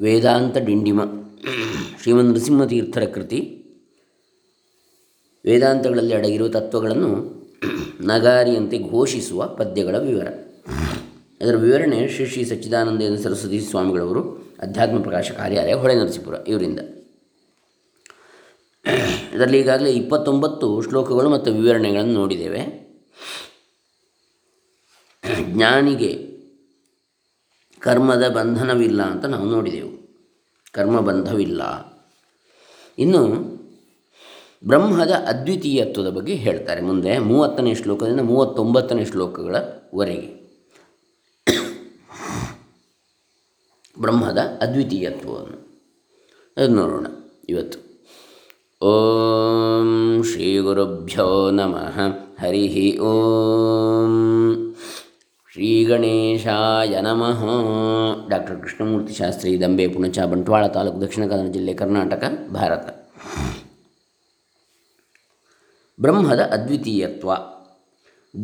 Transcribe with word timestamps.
ವೇದಾಂತ 0.00 0.56
ಡಿಂಡಿಮ 0.56 1.04
ಶ್ರೀಮನ್ 2.02 2.26
ನರಸಿಂಹತೀರ್ಥರ 2.26 3.04
ಕೃತಿ. 3.04 3.64
ವೇದಾಂತಗಳಲ್ಲಿ 5.44 6.14
ಅಡಗಿರುವ 6.14 6.48
ತತ್ವಗಳನ್ನು 6.48 7.36
ನಗಾರಿಯಂತೆ 8.00 8.78
ಘೋಷಿಸುವ 8.78 9.46
ಪದ್ಯಗಳ 9.46 9.98
ವಿವರ. 9.98 10.26
ಅದರ 11.40 11.56
ವಿವರಣೆ 11.56 12.08
ಶ್ರೀ 12.08 12.26
ಶ್ರೀ 12.26 12.44
ಸಚ್ಚಿದಾನಂದೇಂದ್ರ 12.44 13.22
ಸರಸ್ವತಿ 13.22 13.60
ಸ್ವಾಮಿಗಳವರು 13.60 14.52
ಅಧ್ಯಾತ್ಮ 14.58 15.02
ಪ್ರಕಾಶ 15.02 15.30
ಕಾರ್ಯಾಲಯ 15.30 15.74
ಹೊಳೆ 15.74 15.94
ನರಸೀಪುರ 15.94 16.34
ಇವರಿಂದ. 16.48 16.80
ಇದರಲ್ಲಿ 19.34 19.60
ಈಗಾಗಲೇ 19.60 19.90
ಇಪ್ಪತ್ತೊಂಬತ್ತು 19.90 20.82
ಶ್ಲೋಕಗಳು 20.82 21.30
ಮತ್ತು 21.30 21.52
ವಿವರಣೆಗಳನ್ನು 21.52 22.12
ನೋಡಿದ್ದೇವೆ. 22.12 22.86
ಜ್ಞಾನಿಗೆ 25.40 26.25
ಕರ್ಮದ 27.86 28.28
ಬಂಧನವಿಲ್ಲ 28.28 29.02
ಅಂತ 29.02 29.24
ನಾವು 29.24 29.50
ನೋಡಿದೆವು. 29.50 30.18
ಕರ್ಮ 30.72 31.00
ಬಂಧವಿಲ್ಲ. 31.00 31.62
ಇನ್ನು 32.98 33.26
ಬ್ರಹ್ಮದ 34.66 35.10
ಅದ್ವಿತೀಯತ್ವದ 35.10 36.08
ಬಗ್ಗೆ 36.08 36.34
ಹೇಳ್ತಾರೆ. 36.34 36.80
ಮುಂದೆ 36.80 37.18
ಮೂವತ್ತನೇ 37.18 37.74
ಶ್ಲೋಕದಿಂದ 37.74 38.20
ಮೂವತ್ತೊಂಬತ್ತನೇ 38.20 39.04
ಶ್ಲೋಕಗಳವರೆಗೆ. 39.04 40.46
ಬ್ರಹ್ಮದ 44.00 44.38
ಅದ್ವಿತೀಯತ್ವವನ್ನು. 44.60 45.84
ಅದು 46.56 46.74
ನೋಡೋಣ 46.74 47.06
ಇವತ್ತು. 47.48 47.78
ಓಂ 48.86 50.22
ಶ್ರೀ 50.22 50.58
ಗುರುಭ್ಯೋ 50.58 51.50
ನಮಃ. 51.50 52.00
ಹರಿ 52.40 52.98
ಓಂ. 52.98 54.65
ಶ್ರೀ 55.56 55.84
ಗಣೇಶಾಯ 55.84 57.00
ನಮಃ. 57.00 57.44
ಡಾಕ್ಟರ್ 58.28 58.60
ಕೃಷ್ಣಮೂರ್ತಿ 58.60 59.12
ಶಾಸ್ತ್ರಿ, 59.12 59.60
ದಂಬೆ, 59.60 59.88
ಪುಣಚ, 59.88 60.18
ಬಂಟ್ವಾಳ 60.18 60.66
ತಾಲೂಕು 60.66 61.00
ದಕ್ಷಿಣ 61.00 61.26
ಕನ್ನಡ 61.26 61.50
ಜಿಲ್ಲೆ 61.50 61.72
ಕರ್ನಾಟಕ, 61.72 62.24
ಭಾರತ. 62.52 63.10
ಬ್ರಹ್ಮದ 66.00 66.40
ಅದ್ವಿತೀಯತ್ವ. 66.40 67.32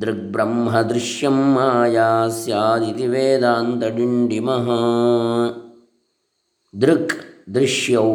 ದೃಗ್ಬ್ರಹ್ಮ 0.00 0.80
ದೃಶ್ಯಂ 0.80 1.54
ಮಾಯಾ 1.54 2.28
ಸ್ಯಾದಿತಿ 2.28 3.06
ವೇದಾಂತ 3.06 3.84
ಡಿಂಡಿಮಃ. 3.84 4.70
ದೃಕ್ 6.80 7.50
ದೃಶ್ಯೌ, 7.54 8.14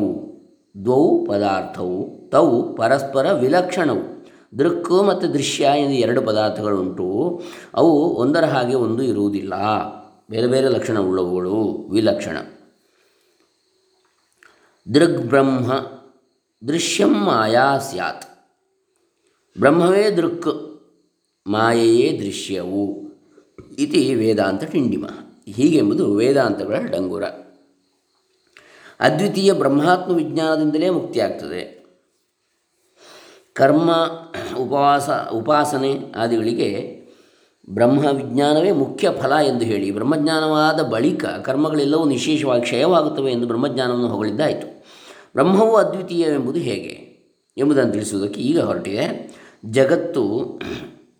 ದ್ವೌ 0.83 1.25
ಪದಾರ್ಥವು 1.25 2.16
ತೌ 2.31 2.73
ಪರಸ್ಪರ 2.75 3.31
ವಿಲಕ್ಷಣವು. 3.31 4.17
ದೃಕ್ಕು 4.59 5.03
ಮತ್ತು 5.03 5.33
ದೃಶ್ಯ 5.33 5.63
ಎಂದು 5.63 5.93
ಎರಡು 5.93 6.21
ಪದಾರ್ಥಗಳುಂಟು. 6.21 7.41
ಅವು 7.73 8.15
ಒಂದರ 8.15 8.45
ಹಾಗೆ 8.45 8.75
ಒಂದು 8.75 9.03
ಇರುವುದಿಲ್ಲ. 9.03 9.53
ಬೇರೆ 10.29 10.47
ಬೇರೆ 10.47 10.67
ಲಕ್ಷಣವುಳ್ಳವುಗಳು. 10.67 11.87
ವಿಲಕ್ಷಣ. 11.91 12.37
ದೃಗ್ಬ್ರಹ್ಮ 14.93 15.73
ದೃಶ್ಯಂ 16.67 17.25
ಮಾಯಾ 17.25 17.77
ಸ್ಯಾತ್. 17.77 18.25
ಬ್ರಹ್ಮವೇ 19.59 20.11
ದೃಕ್, 20.11 20.81
ಮಾಯೆಯೇ 21.47 22.19
ದೃಶ್ಯವು 22.19 23.07
ಇತಿ 23.79 24.15
ವೇದಾಂತ 24.15 24.63
ಟಿಂಡಿಮ. 24.63 25.05
ಹೀಗೆಂಬುದು 25.47 26.15
ವೇದಾಂತಗಳ 26.15 26.79
ಡಂಗುರ. 26.79 27.23
ಅದ್ವಿತೀಯ 28.99 29.53
ಬ್ರಹ್ಮಾತ್ಮ 29.53 30.15
ವಿಜ್ಞಾನದಿಂದಲೇ 30.15 30.89
ಮುಕ್ತಿಯಾಗ್ತದೆ. 30.89 31.76
ಕರ್ಮ, 33.57 33.91
ಉಪವಾಸ, 34.57 35.09
ಉಪಾಸನೆ 35.33 36.13
ಆದಿಗಳಿಗೆ 36.15 36.97
ಬ್ರಹ್ಮ 37.69 38.05
ವಿಜ್ಞಾನವೇ 38.05 38.71
ಮುಖ್ಯ 38.71 39.09
ಫಲ 39.21 39.33
ಎಂದು 39.47 39.65
ಹೇಳಿ. 39.65 39.91
ಬ್ರಹ್ಮಜ್ಞಾನವಾದ 39.91 40.81
ಬಳಿಕ 40.81 41.25
ಕರ್ಮಗಳೆಲ್ಲವೂ 41.25 42.05
ನಿಶೇಷವಾಗಿ 42.05 42.61
ಕ್ಷಯವಾಗುತ್ತವೆ 42.61 43.31
ಎಂದು 43.31 43.47
ಬ್ರಹ್ಮಜ್ಞಾನವನ್ನು 43.47 44.07
ಹೊಗಳಿದ್ದಾಯಿತು. 44.07 44.85
ಬ್ರಹ್ಮವು 45.33 45.75
ಅದ್ವಿತೀಯವೆಂಬುದು 45.75 46.59
ಹೇಗೆ? 46.59 47.07
ಎಂಬುದನ್ನು 47.57 47.93
ತಿಳಿಸುವುದಕ್ಕೆ 47.93 48.41
ಈಗ 48.41 48.59
ಹೊರಟಿದೆ. 48.61 49.31
ಜಗತ್ತು 49.65 50.59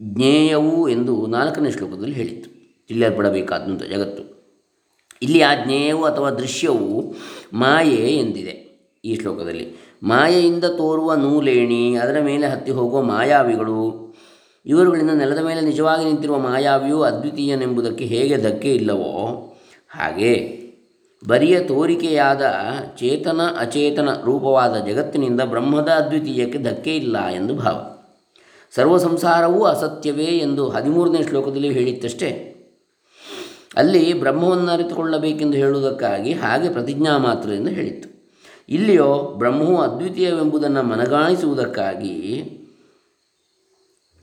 ಜ್ಞೇಯವು 0.01 0.89
ಎಂದು 0.89 1.25
ನಾಲ್ಕನೇ 1.25 1.71
ಶ್ಲೋಕದಲ್ಲಿ 1.71 2.15
ಹೇಳಿತ್ತು. 2.15 2.49
ತಿಳಿಯಲ್ಪಡಬೇಕಾದಂಥ 2.87 3.83
ಜಗತ್ತು. 3.83 4.53
ಇಲ್ಲಿ 5.21 5.41
ಆ 5.41 5.65
ಜ್ಞೇಯವು 5.65 6.05
ಅಥವಾ 6.05 6.29
ದೃಶ್ಯವು 6.29 7.15
ಮಾಯೆ 7.53 7.95
ಎಂದಿದೆ 7.95 8.67
ಈ 9.05 9.15
ಶ್ಲೋಕದಲ್ಲಿ. 9.15 9.86
ಮಾಯೆಯಿಂದ 10.03 10.65
ತೋರುವ 10.65 11.13
ನೂಲೇಣಿ, 11.13 11.95
ಅದರ 11.95 12.19
ಮೇಲೆ 12.21 12.47
ಹತ್ತಿ 12.47 12.71
ಹೋಗುವ 12.71 13.01
ಮಾಯಾವಿಗಳು. 13.01 14.07
ಇವರುಗಳಿಂದ 14.65 15.11
ನೆಲದ 15.11 15.39
ಮೇಲೆ 15.39 15.61
ನಿಜವಾಗಿ 15.61 16.05
ನಿಂತಿರುವ 16.05 16.37
ಮಾಯಾವಿಯು 16.37 17.01
ಅದ್ವಿತೀಯನೆಂಬುದಕ್ಕೆ 17.01 18.05
ಹೇಗೆ 18.05 18.37
ಧಕ್ಕೆ 18.37 18.75
ಇಲ್ಲವೋ 18.75 19.33
ಹಾಗೆ. 19.89 20.57
ಬರಿಯ 21.27 21.59
ತೋರಿಕೆಯಾದ 21.59 22.41
ಚೇತನ 22.97 23.41
ಅಚೇತನ 23.59 24.09
ರೂಪವಾದ 24.25 24.75
ಜಗತ್ತಿನಿಂದ 24.75 25.41
ಬ್ರಹ್ಮದ 25.41 25.89
ಅದ್ವಿತೀಯಕ್ಕೆ 25.89 26.59
ಧಕ್ಕೆ 26.59 26.95
ಇಲ್ಲ 26.95 27.27
ಎಂದು 27.27 27.55
ಭಾವ. 27.55 27.97
ಸರ್ವ 28.75 28.97
ಸಂಸಾರವೂ 28.97 29.63
ಅಸತ್ಯವೇ 29.63 30.25
ಎಂದು 30.25 30.69
ಹದಿಮೂರನೇ 30.69 31.23
ಶ್ಲೋಕದಲ್ಲಿ 31.23 31.73
ಹೇಳಿತ್ತಷ್ಟೇ. 31.73 32.53
ಅಲ್ಲಿ 33.77 34.13
ಬ್ರಹ್ಮವನ್ನು 34.13 34.71
ಅರಿತುಕೊಳ್ಳಬೇಕೆಂದು 34.71 35.57
ಹೇಳುವುದಕ್ಕಾಗಿ 35.57 36.33
ಹಾಗೆ 36.33 36.69
ಪ್ರತಿಜ್ಞಾ 36.69 37.17
ಮಾತ್ರದಿಂದ 37.17 37.67
ಹೇಳಿತ್ತು. 37.67 38.16
ಇಲ್ಲಿಯೋ 38.69 39.35
ಬ್ರಹ್ಮವು 39.37 39.77
ಅದ್ವಿತೀಯವೆಂಬುದನ್ನು 39.77 40.83
ಮನಗಾಣಿಸುವುದಕ್ಕಾಗಿ 40.83 42.43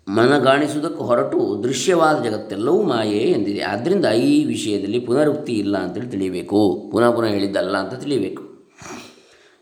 ಮನಗಾಣಿಸುವುದಕ್ಕೆ 0.08 1.02
ಹೊರಟು 1.02 1.64
ದೃಶ್ಯವಾದ 1.64 2.24
ಜಗತ್ತೆಲ್ಲವೂ 2.24 2.82
ಮಾಯೆ 2.82 3.18
ಎಂದಿದೆ. 3.18 3.60
ಆದ್ದರಿಂದ 3.60 4.04
ಈ 4.04 4.44
ವಿಷಯದಲ್ಲಿ 4.44 5.00
ಪುನರುಕ್ತಿ 5.00 5.52
ಇಲ್ಲ 5.52 5.78
ಅಂತೇಳಿ 5.78 6.06
ತಿಳಿಯಬೇಕು. 6.06 6.88
ಪುನಃ 6.92 7.10
ಪುನಃ 7.10 7.26
ಹೇಳಿದ್ದಲ್ಲ 7.26 7.76
ಅಂತ 7.76 7.94
ತಿಳಿಯಬೇಕು. 7.94 8.42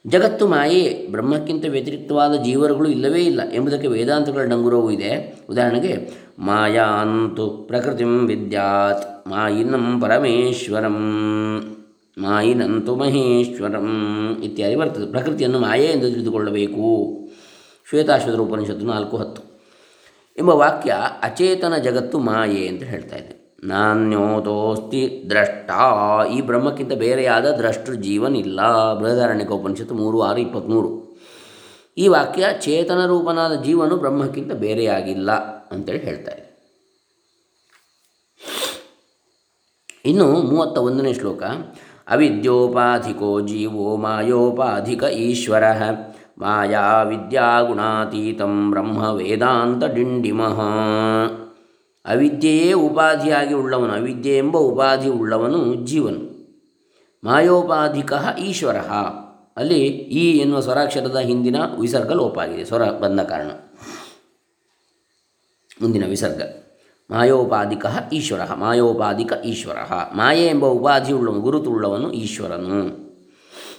ಜಗತ್ತು 0.07 0.49
ಮಾಯೆ, 0.49 1.07
ಬ್ರಹ್ಮಕ್ಕಿಂತ 1.11 1.65
ವ್ಯತಿರಿಕ್ತವಾದ 1.69 2.35
ಜೀವರುಗಳು 2.43 2.89
ಇಲ್ಲವೇ 2.89 3.21
ಇಲ್ಲ 3.21 3.41
ಎಂಬುದಕ್ಕೆ 3.53 3.89
ವೇದಾಂತಗಳ 3.89 4.43
ಡಂಗುರವು 4.43 4.91
ಇದೆ. 4.91 5.45
ಉದಾಹರಣೆಗೆ, 5.51 6.11
ಮಾಯಾಂತು 6.39 7.49
ಪ್ರಕೃತಿಂ 7.49 8.27
ವಿದ್ಯಾತ್, 8.27 9.29
ಮಾಯಿನಂ 9.29 10.01
ಪರಮೇಶ್ವರಂ. 10.01 11.77
ಮಾಯಿನಂತು 12.19 12.97
ಮಹೇಶ್ವರಂ 12.97 13.89
ಇತ್ಯಾದಿ 14.45 14.77
ಬರ್ತದೆ. 14.77 15.07
ಪ್ರಕೃತಿಯನ್ನು 15.07 15.59
ಮಾಯೆ 15.59 15.85
ಎಂದು 15.85 16.11
ತಿಳಿದುಕೊಳ್ಳಬೇಕು. 16.11 17.19
ಶ್ವೇತಾಶ್ವತರ 17.89 18.39
ಉಪನಿಷತ್ತು 18.39 18.87
ನಾಲ್ಕು 18.87 19.17
ಹತ್ತು. 19.17 19.43
ಎಂಬ 20.39 20.51
ವಾಕ್ಯ 20.51 20.97
ಅಚೇತನ 21.23 21.77
ಜಗತ್ತು 21.77 22.19
ಮಾಯೆ 22.19 22.69
ಅಂತ 22.69 22.83
ಹೇಳ್ತಾ 22.83 23.17
ಇದೆ. 23.17 23.59
ನಾನ್ಯೋತೋಸ್ತಿ 23.65 25.25
ದ್ರಷ್ಟ. 25.31 25.71
ಈ 26.37 26.41
ಬ್ರಹ್ಮಕ್ಕಿಂತ 26.41 26.93
ಬೇರೆಯಾದ 26.93 27.47
ದ್ರಷ್ಟೃ 27.47 27.95
ಜೀವನಿಲ್ಲ. 27.95 28.93
ಬೃಹದಾರಣ್ಯಕ 28.95 29.51
ಉಪನಿಷತ್ತು 29.51 29.95
ಮೂರು, 29.95 30.23
ಆರು 30.23 30.39
ಇಪ್ಪತ್ತ್ಮೂರು 30.39 31.19
ಈ 31.99 32.09
ವಾಕ್ಯ 32.09 32.47
ಚೇತನ 32.61 33.07
ರೂಪನಾದ 33.07 33.63
ಜೀವನು 33.63 33.97
ಬ್ರಹ್ಮಕ್ಕಿಂತ 33.97 34.53
ಬೇರೆಯಾಗಿಲ್ಲ 34.53 35.33
ಅಂತೇಳಿ 35.71 35.99
ಹೇಳ್ತಾ 35.99 36.33
ಇದೆ. 36.33 36.53
ಇನ್ನು 40.05 40.27
ಮೂವತ್ತ 40.27 40.79
ಒಂದನೇ 40.79 41.15
ಶ್ಲೋಕ. 41.15 41.43
ಅವಿದ್ಯೋಪಾಧಿಕೋ 42.09 43.41
ಜೀವೋ 43.41 43.97
ಮಾಯೋಪಾಧಿಕ 43.97 45.03
ಈಶ್ವರ. 45.03 45.63
ಮಾಯಾ 46.39 47.03
ವಿದ್ಯಾಗುಣಾತೀತಂ 47.03 48.71
ಬ್ರಹ್ಮ 48.71 49.11
ವೇದಾಂತ 49.11 49.85
ಡಿಂಡಿಮಃ. 49.85 50.61
ಅವಿದ್ಯೆಯೇ 52.05 52.73
ಉಪಾಧಿಯಾಗಿ 52.73 53.55
ಉಳ್ಳವನು, 53.55 53.93
ಅವಿದ್ಯೆ 53.93 54.39
ಎಂಬ 54.39 54.57
ಉಪಾಧಿ 54.57 55.09
ಉಳ್ಳವನು 55.09 55.75
ಜೀವನು. 55.75 56.33
ಮಾಯೋಪಾಧಿಕ 57.25 58.13
ಈಶ್ವರ. 58.39 58.77
ಅಲ್ಲಿ 59.57 59.87
ಈ 59.89 60.39
ಎನ್ನುವ 60.39 60.61
ಸ್ವರಾಕ್ಷರದ 60.61 61.17
ಹಿಂದಿನ 61.17 61.57
ವಿಸರ್ಗ 61.81 62.13
ಲೋಪ 62.13 62.39
ಆಗಿದೆ, 62.39 62.65
ಸ್ವರ 62.65 62.83
ಬಂದ 62.91 63.21
ಕಾರಣ. 63.21 63.51
ಮುಂದಿನ 65.83 66.07
ವಿಸರ್ಗ. 66.07 66.62
ಮಾಯೋಪಾಧಿಕ 67.13 67.87
ಈಶ್ವರ 68.13 68.41
ಮಾಯೋಪಾಧಿಕ 68.55 69.33
ಈಶ್ವರ. 69.45 69.77
ಮಾಯೆ 70.17 70.47
ಎಂಬ 70.47 70.65
ಉಪಾಧಿಯುಳ್ಳವನು, 70.67 71.41
ಗುರುತುಳ್ಳವನು 71.41 72.13
ಈಶ್ವರನು. 72.13 73.03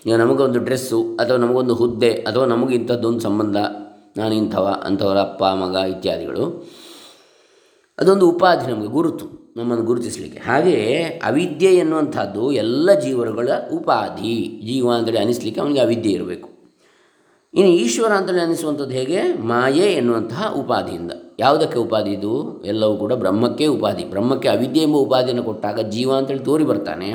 ಈಗ 0.06 0.16
ನಮಗೊಂದು 0.16 0.60
ಡ್ರೆಸ್ಸು, 0.60 1.04
ಅಥವಾ 1.04 1.38
ನಮಗೊಂದು 1.38 1.76
ಹುದ್ದೆ, 1.76 2.14
ಅಥವಾ 2.14 2.46
ನಮಗಿಂಥದ್ದೊಂದು 2.46 3.20
ಸಂಬಂಧ 3.20 3.58
ನಾನು 4.18 4.34
ಇಂಥವ 4.36 4.82
ಅಂಥವರ 4.84 5.18
ಅಪ್ಪ, 5.18 5.44
ಮಗ 5.44 5.76
ಇತ್ಯಾದಿಗಳು, 5.76 6.72
ಅದೊಂದು 8.00 8.30
ಉಪಾಧಿ 8.30 8.72
ನಮಗೆ, 8.72 8.88
ಗುರುತು, 8.88 9.54
ನಮ್ಮನ್ನು 9.58 9.86
ಗುರುತಿಸಲಿಕ್ಕೆ. 9.86 10.40
ಹಾಗೆಯೇ 10.40 11.22
ಅವಿದ್ಯೆ 11.26 11.72
ಎನ್ನುವಂಥದ್ದು 11.76 12.52
ಎಲ್ಲ 12.52 12.94
ಜೀವರುಗಳ 13.00 13.50
ಉಪಾಧಿ. 13.74 14.62
ಜೀವ 14.66 14.94
ಅಂತೇಳಿ 14.94 15.20
ಅನಿಸ್ಲಿಕ್ಕೆ 15.20 15.62
ಅವನಿಗೆ 15.62 15.80
ಅವಿದ್ಯೆ 15.80 16.12
ಇರಬೇಕು. 16.12 16.50
ಇನ್ನು 17.54 17.72
ಈಶ್ವರ 17.72 18.12
ಅಂತೇಳಿ 18.12 18.42
ಅನಿಸುವಂಥದ್ದು 18.42 18.92
ಹೇಗೆ? 18.92 19.22
ಮಾಯೆ 19.24 19.94
ಎನ್ನುವಂತಹ 19.94 20.54
ಉಪಾಧಿಯಿಂದ. 20.58 21.12
ಯಾವುದಕ್ಕೆ 21.40 21.80
ಉಪಾಧಿ 21.80 22.12
ಇದು? 22.12 22.64
ಎಲ್ಲವೂ 22.66 22.98
ಕೂಡ 22.98 23.14
ಬ್ರಹ್ಮಕ್ಕೆ 23.14 23.66
ಉಪಾಧಿ. 23.66 24.04
ಬ್ರಹ್ಮಕ್ಕೆ 24.04 24.50
ಅವಿದ್ಯೆ 24.50 24.84
ಎಂಬ 24.84 24.96
ಉಪಾಧಿಯನ್ನು 24.96 25.44
ಕೊಟ್ಟಾಗ 25.44 25.80
ಜೀವ 25.80 26.16
ಅಂತೇಳಿ 26.16 26.40
ತೋರಿ 26.40 26.64
ಬರ್ತಾನೆ. 26.64 27.14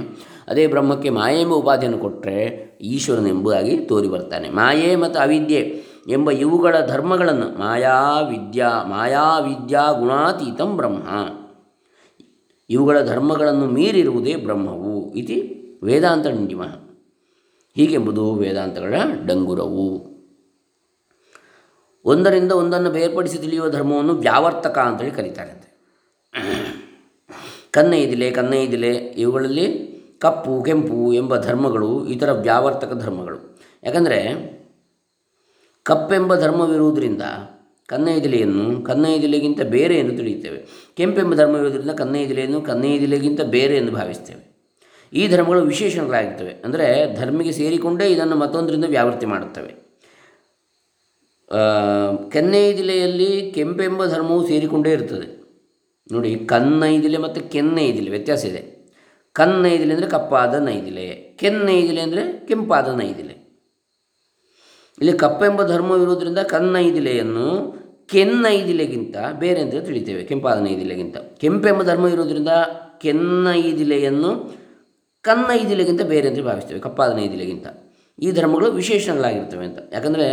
ಅದೇ 0.48 0.66
ಬ್ರಹ್ಮಕ್ಕೆ 0.66 1.10
ಮಾಯೆ 1.10 1.40
ಎಂಬ 1.40 1.54
ಉಪಾಧಿಯನ್ನು 1.54 1.98
ಕೊಟ್ಟರೆ 1.98 2.68
ಈಶ್ವರನೆಂಬುದಾಗಿ 2.80 3.76
ತೋರಿ 3.76 4.08
ಬರ್ತಾನೆ. 4.08 4.48
ಮಾಯೆ 4.48 4.96
ಮತ್ತು 4.96 5.20
ಅವಿದ್ಯೆ 5.20 5.82
ಎಂಬ 6.08 6.30
ಇವುಗಳ 6.30 6.86
ಧರ್ಮಗಳನ್ನು 6.86 7.58
ಮಾಯಾ 7.58 8.20
ವಿದ್ಯಾ 8.20 8.84
ಮಾಯಾ 8.88 9.38
ವಿದ್ಯಾ 9.38 9.92
ಗುಣಾತೀತಂ 9.92 10.76
ಬ್ರಹ್ಮ. 10.76 11.02
ಇವುಗಳ 12.70 13.02
ಧರ್ಮಗಳನ್ನು 13.02 13.66
ಮೀರಿರುವುದೇ 13.66 14.36
ಬ್ರಹ್ಮವು 14.36 15.14
ಇತಿ 15.14 15.54
ವೇದಾಂತ 15.82 16.26
ನಿಮ 16.26 16.62
ಹೀಗೆಂಬುದು 17.74 18.34
ವೇದಾಂತಗಳ 18.34 18.94
ಡಂಗುರವು. 19.26 20.07
ಒಂದರಿಂದ 22.08 22.52
ಒಂದನ್ನು 22.52 22.90
ಬೇರ್ಪಡಿಸಿ 22.90 23.38
ತಿಳಿಯುವ 23.38 23.68
ಧರ್ಮವನ್ನು 23.68 24.14
ವ್ಯಾವರ್ತಕ 24.14 24.78
ಅಂತೇಳಿ 24.78 25.10
ಕರೀತಾರಂತೆ. 25.10 25.68
ಕನ್ನೈದಿಲೆ 27.70 28.30
ಕನ್ನೈದಿಲೆ 28.30 28.92
ಇವುಗಳಲ್ಲಿ 28.96 29.66
ಕಪ್ಪು, 30.20 30.62
ಕೆಂಪು 30.62 31.12
ಎಂಬ 31.12 31.36
ಧರ್ಮಗಳು 31.36 31.90
ಇತರ 32.06 32.30
ವ್ಯಾವರ್ತಕ 32.32 32.92
ಧರ್ಮಗಳು. 33.04 33.38
ಯಾಕಂದರೆ 33.82 34.18
ಕಪ್ಪೆಂಬ 35.82 36.34
ಧರ್ಮವಿರುವುದರಿಂದ 36.34 37.22
ಕನ್ನೈದಿಲೆಯನ್ನು 37.88 38.64
ಕನ್ನೈದಿಲೆಗಿಂತ 38.82 39.60
ಬೇರೆ 39.60 39.98
ಎಂದು 39.98 40.16
ತಿಳಿಯುತ್ತೇವೆ. 40.16 40.58
ಕೆಂಪೆಂಬ 40.96 41.34
ಧರ್ಮವಿರುವುದರಿಂದ 41.34 41.90
ಕನ್ನೈದಿಲೆಯನ್ನು 41.90 42.60
ಕನ್ನೈದಿಲೆಗಿಂತ 42.60 43.40
ಬೇರೆ 43.40 43.76
ಎಂದು 43.76 43.92
ಭಾವಿಸ್ತೇವೆ 43.92 44.42
ಈ 45.12 45.22
ಧರ್ಮಗಳು 45.28 45.60
ವಿಶೇಷಣಗಳಾಗಿರ್ತವೆ. 45.62 46.54
ಅಂದರೆ 46.64 46.86
ಧರ್ಮಿಗೆ 47.16 47.52
ಸೇರಿಕೊಂಡೇ 47.52 48.06
ಇದನ್ನು 48.06 48.36
ಮತ್ತೊಂದರಿಂದ 48.36 48.84
ವ್ಯಾವೃತ್ತಿ 48.88 49.26
ಮಾಡುತ್ತವೆ. 49.26 49.87
ಕೆನ್ನೈದಿಲೆಯಲ್ಲಿ 52.34 53.28
ಕೆಂಪೆಂಬ 53.56 54.00
ಧರ್ಮವು 54.14 54.42
ಸೇರಿಕೊಂಡೇ 54.50 54.90
ಇರ್ತದೆ. 54.96 55.28
ನೋಡಿ 56.10 56.30
ಕನ್ನೈದಿಲೆ 56.52 57.18
ಮತ್ತು 57.24 57.40
ಕೆನ್ನೈದಿಲೆ 57.54 58.10
ವ್ಯತ್ಯಾಸ 58.16 58.42
ಇದೆ. 58.50 58.62
ಕನ್ನೈದಿಲೆ 59.36 59.92
ಅಂದರೆ 59.94 60.08
ಕಪ್ಪಾದ 60.16 60.54
ನೈದಿಲೆ 60.68 61.06
ಕೆನ್ನೈದಿಲೆ 61.40 62.00
ಅಂದರೆ 62.06 62.22
ಕೆಂಪಾದ 62.48 62.88
ನೈದಿಲೆ 63.00 63.34
ಇಲ್ಲಿ 64.98 65.12
ಕಪ್ಪೆಂಬ 65.24 65.60
ಧರ್ಮವಿರುವುದರಿಂದ 65.72 66.40
ಕನ್ನೈದಿಲೆಯನ್ನು 66.54 67.48
ಕೆನ್ನೈದಿಲೆಗಿಂತ 68.12 69.16
ಬೇರೆ 69.42 69.60
ಅಂತ 69.64 69.80
ತಿಳಿತೇವೆ, 69.88 70.22
ಕೆಂಪಾದ 70.30 70.58
ನೈದಿಲೆಗಿಂತ 70.66 71.16
ಕೆಂಪೆಂಬ 71.42 71.80
ಧರ್ಮ 71.90 72.06
ಇರುವುದರಿಂದ 72.14 72.52
ಕೆನ್ನೈದಿಲೆಯನ್ನು 73.04 74.30
ಕನ್ನೈದಿಲೆಗಿಂತ 75.24 76.02
ಬೇರೆ 76.12 76.26
ಅಂತ 76.30 76.42
ಭಾವಿಸ್ತೇವೆ, 76.48 76.80
ಕಪ್ಪಾದ 76.86 77.10
ನೈದಿಲೆಗಿಂತ 77.18 77.68
ಈ 78.18 78.30
ಧರ್ಮಗಳು 78.38 78.68
ವಿಶೇಷಗಳಾಗಿರ್ತವೆ 78.80 79.64
ಅಂತ. 79.70 79.80
ಯಾಕಂದರೆ 79.96 80.26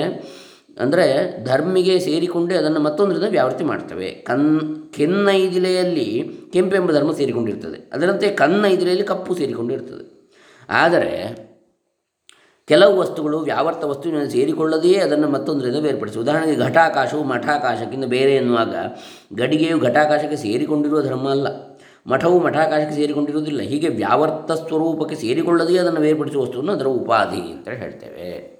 ಅಂದರೆ 0.79 1.45
ಧರ್ಮಿಗೆ 1.45 1.99
ಸೇರಿಕೊಂಡೇ 1.99 2.55
ಅದನ್ನು 2.55 2.79
ಮತ್ತೊಂದರಿಂದ 2.79 3.23
ವ್ಯಾವೃತ್ತಿ 3.29 3.63
ಮಾಡ್ತವೆ. 3.63 4.09
ಕನ್ 4.09 4.59
ಕೆನ್ನೈದಿಲೆಯಲ್ಲಿ 4.93 6.31
ಎಂಬ 6.55 6.91
ಧರ್ಮ 6.91 7.11
ಸೇರಿಕೊಂಡಿರ್ತದೆ. 7.11 7.89
ಅದರಂತೆ 7.93 8.29
ಕನ್ನೈದಿಲೆಯಲ್ಲಿ 8.29 9.03
ಕಪ್ಪು 9.03 9.35
ಸೇರಿಕೊಂಡಿರ್ತದೆ. 9.35 10.29
ಆದರೆ 10.69 11.45
ಕೆಲವು 12.67 12.97
ವಸ್ತುಗಳು 12.97 13.39
ವ್ಯಾವರ್ತ 13.39 13.83
ವಸ್ತುವಿನಲ್ಲಿ 13.83 14.31
ಸೇರಿಕೊಳ್ಳದೆಯೇ 14.31 14.95
ಅದನ್ನು 14.95 15.27
ಮತ್ತೊಂದರಿಂದ 15.27 15.75
ಬೇರ್ಪಡಿಸಿ. 15.75 16.19
ಉದಾಹರಣೆಗೆ 16.19 16.61
ಘಟಾಕಾಶವು 16.61 17.23
ಮಠಾಕಾಶಕ್ಕಿಂತ 17.23 18.05
ಬೇರೆ 18.05 18.35
ಎನ್ನುವಾಗ 18.35 18.75
ಗಡಿಗೆಯು 19.33 19.79
ಘಟಾಕಾಶಕ್ಕೆ 19.79 20.35
ಸೇರಿಕೊಂಡಿರುವ 20.35 21.01
ಧರ್ಮ 21.01 21.29
ಅಲ್ಲ. 21.29 21.47
ಮಠವು 22.07 22.39
ಮಠಾಕಾಶಕ್ಕೆ 22.39 22.95
ಸೇರಿಕೊಂಡಿರುವುದಿಲ್ಲ. 22.95 23.61
ಹೀಗೆ 23.61 23.87
ವ್ಯಾವರ್ತ 23.87 24.51
ಸ್ವರೂಪಕ್ಕೆ 24.51 25.15
ಸೇರಿಕೊಳ್ಳದೆಯೇ 25.15 25.79
ಅದನ್ನು 25.79 25.99
ಬೇರ್ಪಡಿಸುವ 25.99 26.41
ವಸ್ತುವನ್ನು 26.41 26.71
ಅದರ 26.71 26.85
ಉಪಾಧಿ 26.85 27.41
ಅಂತ 27.41 27.69
ಹೇಳ್ತೇವೆ. 27.69 28.54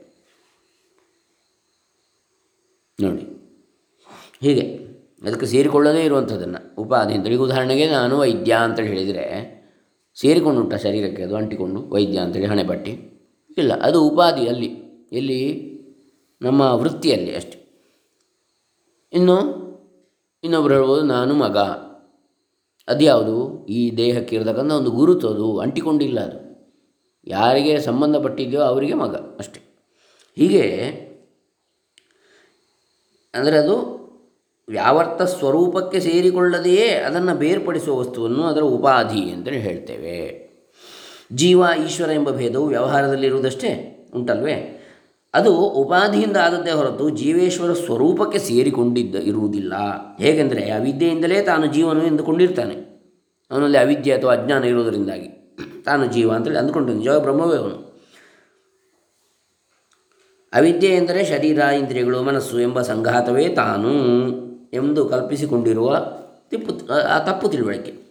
ನೋಡಿ. 3.01 3.24
ಹೀಗೆ, 4.42 4.62
ಅದಕ್ಕೆ 5.24 5.45
ಸೇರಿಕೊಳ್ಳದೇ 5.45 6.03
ಇರುವಂಥದ್ದನ್ನು 6.03 6.81
ಉಪಾಧಿ 6.81 7.13
ಅಂತೇಳಿ 7.13 7.36
ಉದಾಹರಣೆಗೆ 7.36 7.92
ನಾನು 7.92 8.18
ವೈದ್ಯ 8.18 8.53
ಅಂತೇಳಿ 8.53 8.88
ಹೇಳಿದರೆ, 8.88 9.25
ಸೇರಿಕೊಂಡು 10.15 10.62
ಉಂಟ 10.62 10.74
ಶರೀರಕ್ಕೆ 10.74 11.24
ಅದು 11.24 11.36
ಅಂಟಿಕೊಂಡು 11.36 11.89
ವೈದ್ಯ 11.89 12.19
ಅಂತೇಳಿ 12.19 12.45
ಹಣೆ 12.45 12.63
ಪಟ್ಟಿ 12.63 12.92
ಇಲ್ಲ, 13.57 13.74
ಅದು 13.74 14.07
ಉಪಾಧಿ 14.07 14.47
ಅಲ್ಲಿ 14.47 14.68
ಎಲ್ಲಿ? 15.12 15.42
ನಮ್ಮ 16.42 16.62
ವೃತ್ತಿಯಲ್ಲಿ 16.62 17.36
ಅಷ್ಟೆ. 17.36 17.57
ಇನ್ನು, 19.13 19.38
ಇನ್ನೊಬ್ರು 20.44 20.74
ಹೇಳ್ಬೋದು, 20.74 21.01
ನಾನು 21.01 21.33
ಮಗ. 21.33 21.57
ಅದ್ಯಾವುದು? 22.88 23.65
ಈ 23.65 23.98
ದೇಹಕ್ಕೆ 23.98 24.36
ಇರತಕ್ಕಂಥ 24.36 24.71
ಒಂದು 24.71 24.91
ಗುರುತು 24.91 25.30
ಅದು, 25.30 25.59
ಅಂಟಿಕೊಂಡಿಲ್ಲ 25.59 26.19
ಅದು. 26.19 26.39
ಯಾರಿಗೆ 27.27 27.80
ಸಂಬಂಧಪಟ್ಟಿದೆಯೋ 27.80 28.62
ಅವರಿಗೆ 28.62 28.94
ಮಗ 28.94 29.15
ಅಷ್ಟೆ. 29.15 29.62
ಹೀಗೆ 30.36 30.65
ಅಂದರೆ 33.35 33.57
ಅದು 33.57 33.95
ವ್ಯಾವರ್ತ 34.69 35.21
ಸ್ವರೂಪಕ್ಕೆ 35.21 35.99
ಸೇರಿಕೊಳ್ಳದೆಯೇ 35.99 36.87
ಅದನ್ನು 36.87 37.35
ಬೇರ್ಪಡಿಸುವ 37.35 37.99
ವಸ್ತುವನ್ನು 37.99 38.43
ಅದರ 38.43 38.61
ಉಪಾಧಿ 38.61 39.31
ಅಂತೇಳಿ 39.31 39.57
ಹೇಳ್ತೇವೆ. 39.57 40.45
ಜೀವ, 41.33 41.63
ಈಶ್ವರ 41.85 42.09
ಎಂಬ 42.09 42.31
ಭೇದವು 42.31 42.65
ವ್ಯವಹಾರದಲ್ಲಿರುವುದಷ್ಟೇ 42.65 43.91
ಉಂಟಲ್ವೇ? 44.15 44.81
ಅದು 45.33 45.55
ಉಪಾಧಿಯಿಂದ 45.57 46.37
ಆದದ್ದೇ 46.37 46.71
ಹೊರತು 46.71 47.09
ಜೀವೇಶ್ವರ 47.09 47.73
ಸ್ವರೂಪಕ್ಕೆ 47.73 48.39
ಸೇರಿಕೊಂಡಿದ್ದ 48.39 49.15
ಇರುವುದಿಲ್ಲ. 49.15 49.73
ಹೇಗೆಂದರೆ 50.17 50.71
ಅವಿದ್ಯೆಯಿಂದಲೇ 50.71 51.41
ತಾನು 51.41 51.65
ಜೀವನು 51.65 52.05
ಎಂದುಕೊಂಡಿರ್ತಾನೆ. 52.05 52.75
ಅವನಲ್ಲಿ 53.51 53.77
ಅವಿದ್ಯೆ 53.77 54.13
ಅಥವಾ 54.13 54.33
ಅಜ್ಞಾನ 54.33 54.63
ಇರುವುದರಿಂದಾಗಿ 54.63 55.27
ತಾನು 55.85 56.05
ಜೀವ 56.05 56.33
ಅಂತೇಳಿ 56.33 56.57
ಅಂದ್ಕೊಂಡು 56.57 56.93
ನಿಜವಾಗ 56.93 57.21
ಬ್ರಹ್ಮವೇ 57.21 57.57
ಅವನು. 57.57 57.84
ಅವಿದ್ಯೆ 60.55 60.89
ಎಂದರೆ 60.89 61.25
ಶರೀರ, 61.25 61.59
ಇಂದ್ರಿಯಗಳು, 61.59 62.23
ಮನಸ್ಸು 62.23 62.59
ಎಂಬ 62.59 62.81
ಸಂಘಾತವೇ 62.81 63.47
ತಾನು 63.47 63.91
ಎಂದು 64.73 65.05
ಕಲ್ಪಿಸಿಕೊಂಡಿರುವ 65.05 65.97
ತಿಪ್ಪು, 66.49 66.93
ಆ 67.15 67.19
ತಪ್ಪು 67.19 67.49
ತಿಳುವಳಿಕೆ. 67.49 68.05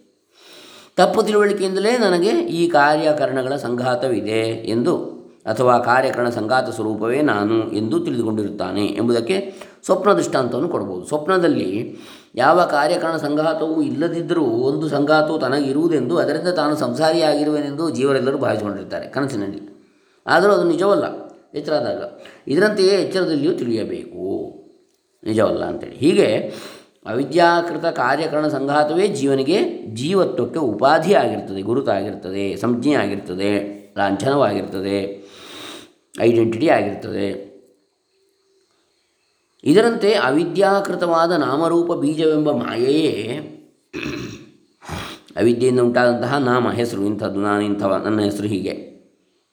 ತಪ್ಪು 0.97 1.23
ತಿಳುವಳಿಕೆಯಿಂದಲೇ 1.23 1.97
ನನಗೆ 1.97 2.29
ಈ 2.29 2.69
ಕಾರ್ಯಕರಣಗಳ 2.69 3.55
ಸಂಘಾತವಿದೆ 3.55 4.39
ಎಂದು 4.67 4.97
ಅಥವಾ 5.45 5.77
ಕಾರ್ಯಕರಣ 5.77 6.29
ಸಂಘಾತ 6.29 6.69
ಸ್ವರೂಪವೇ 6.69 7.21
ನಾನು 7.21 7.71
ಎಂದು 7.71 7.99
ತಿಳಿದುಕೊಂಡಿರುತ್ತಾನೆ 7.99 8.85
ಎಂಬುದಕ್ಕೆ 8.85 9.53
ಸ್ವಪ್ನ 9.85 10.13
ದೃಷ್ಟಾಂತವನ್ನು 10.13 10.69
ಕೊಡ್ಬೋದು 10.69 11.05
ಸ್ವಪ್ನದಲ್ಲಿ 11.05 11.97
ಯಾವ 12.35 12.63
ಕಾರ್ಯಕರಣ 12.63 13.17
ಸಂಘಾತವೂ 13.17 13.81
ಇಲ್ಲದಿದ್ದರೂ 13.81 14.41
ಒಂದು 14.41 14.89
ಸಂಘಾತವು 14.89 15.39
ತನಗಿರುವುದೆಂದು 15.39 16.17
ಅದರಿಂದ 16.17 16.47
ತಾನು 16.47 16.75
ಸಂಸಾರಿಯಾಗಿರುವೆನೆಂದು 16.75 17.89
ಜೀವರೆಲ್ಲರೂ 17.89 18.37
ಭಾವಿಸಿಕೊಂಡಿರುತ್ತಾರೆ 18.37 19.07
ಕನಸಿನಲ್ಲಿ. 19.07 19.61
ಆದರೂ 20.27 20.51
ಅದು 20.51 20.63
ನಿಜವಲ್ಲ. 20.63 21.24
ಎಚ್ಚರಾದಾಗ 21.55 22.03
ಇದರಂತೆಯೇ 22.47 22.89
ಎಚ್ಚರದಲ್ಲಿಯೂ 22.89 23.53
ತಿಳಿಯಬೇಕು. 23.53 24.23
ನಿಜವಲ್ಲ 25.23 25.65
ಅಂತೇಳಿ. 25.65 25.95
ಹೀಗೆ 25.95 26.53
ಅವಿದ್ಯಾಕೃತ 27.05 27.85
ಕಾರ್ಯಕರಣ 27.85 28.47
ಸಂಘಾತವೇ 28.47 29.07
ಜೀವನಿಗೆ 29.07 29.85
ಜೀವತ್ವಕ್ಕೆ 29.93 30.59
ಉಪಾಧಿ 30.59 31.13
ಆಗಿರ್ತದೆ 31.13 31.61
ಗುರುತಾಗಿರ್ತದೆ 31.61 32.55
ಸಂಜ್ಞೆ 32.55 32.93
ಆಗಿರ್ತದೆ 32.93 33.75
ಲಾಂಛನವಾಗಿರ್ತದೆ 33.97 35.25
ಐಡೆಂಟಿಟಿ 36.21 36.69
ಆಗಿರ್ತದೆ. 36.69 37.55
ಇದರಂತೆ 39.63 40.13
ಅವಿದ್ಯಾಕೃತವಾದ 40.13 41.31
ನಾಮರೂಪ 41.31 41.93
ಬೀಜವೆಂಬ 41.93 42.51
ಮಾಯೆಯೇ 42.51 43.39
ಅವಿದ್ಯೆಯಿಂದ 45.35 45.79
ಉಂಟಾದಂತಹ 45.79 46.37
ನಾಮ 46.37 46.71
ಹೆಸರು. 46.71 47.05
ಇಂಥದ್ದು 47.05 47.41
ನಾನು 47.41 47.61
ಇಂಥವ, 47.61 48.01
ನನ್ನ 48.05 48.19
ಹೆಸರು 48.19 48.47
ಹೀಗೆ. 48.47 48.95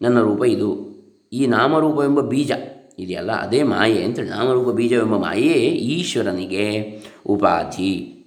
ನನ್ನ 0.03 0.21
ರೂಪ 0.21 0.45
ಇದು. 0.45 0.92
ಈ 1.33 1.47
ನಾಮರೂಪವೆಂಬ 1.47 2.21
ಬೀಜ 2.21 2.53
ಇದೆಯಲ್ಲ 2.99 3.33
ಅದೇ 3.33 3.63
ಮಾಯೆ 3.63 4.05
ಅಂತೇಳಿ 4.05 4.29
ನಾಮರೂಪ 4.29 4.69
ಬೀಜವೆಂಬ 4.69 5.17
ಮಾಯೆಯೇ 5.17 5.71
ಈಶ್ವರನಿಗೆ 5.71 6.67
ಉಪಾಧಿ. 7.27 8.19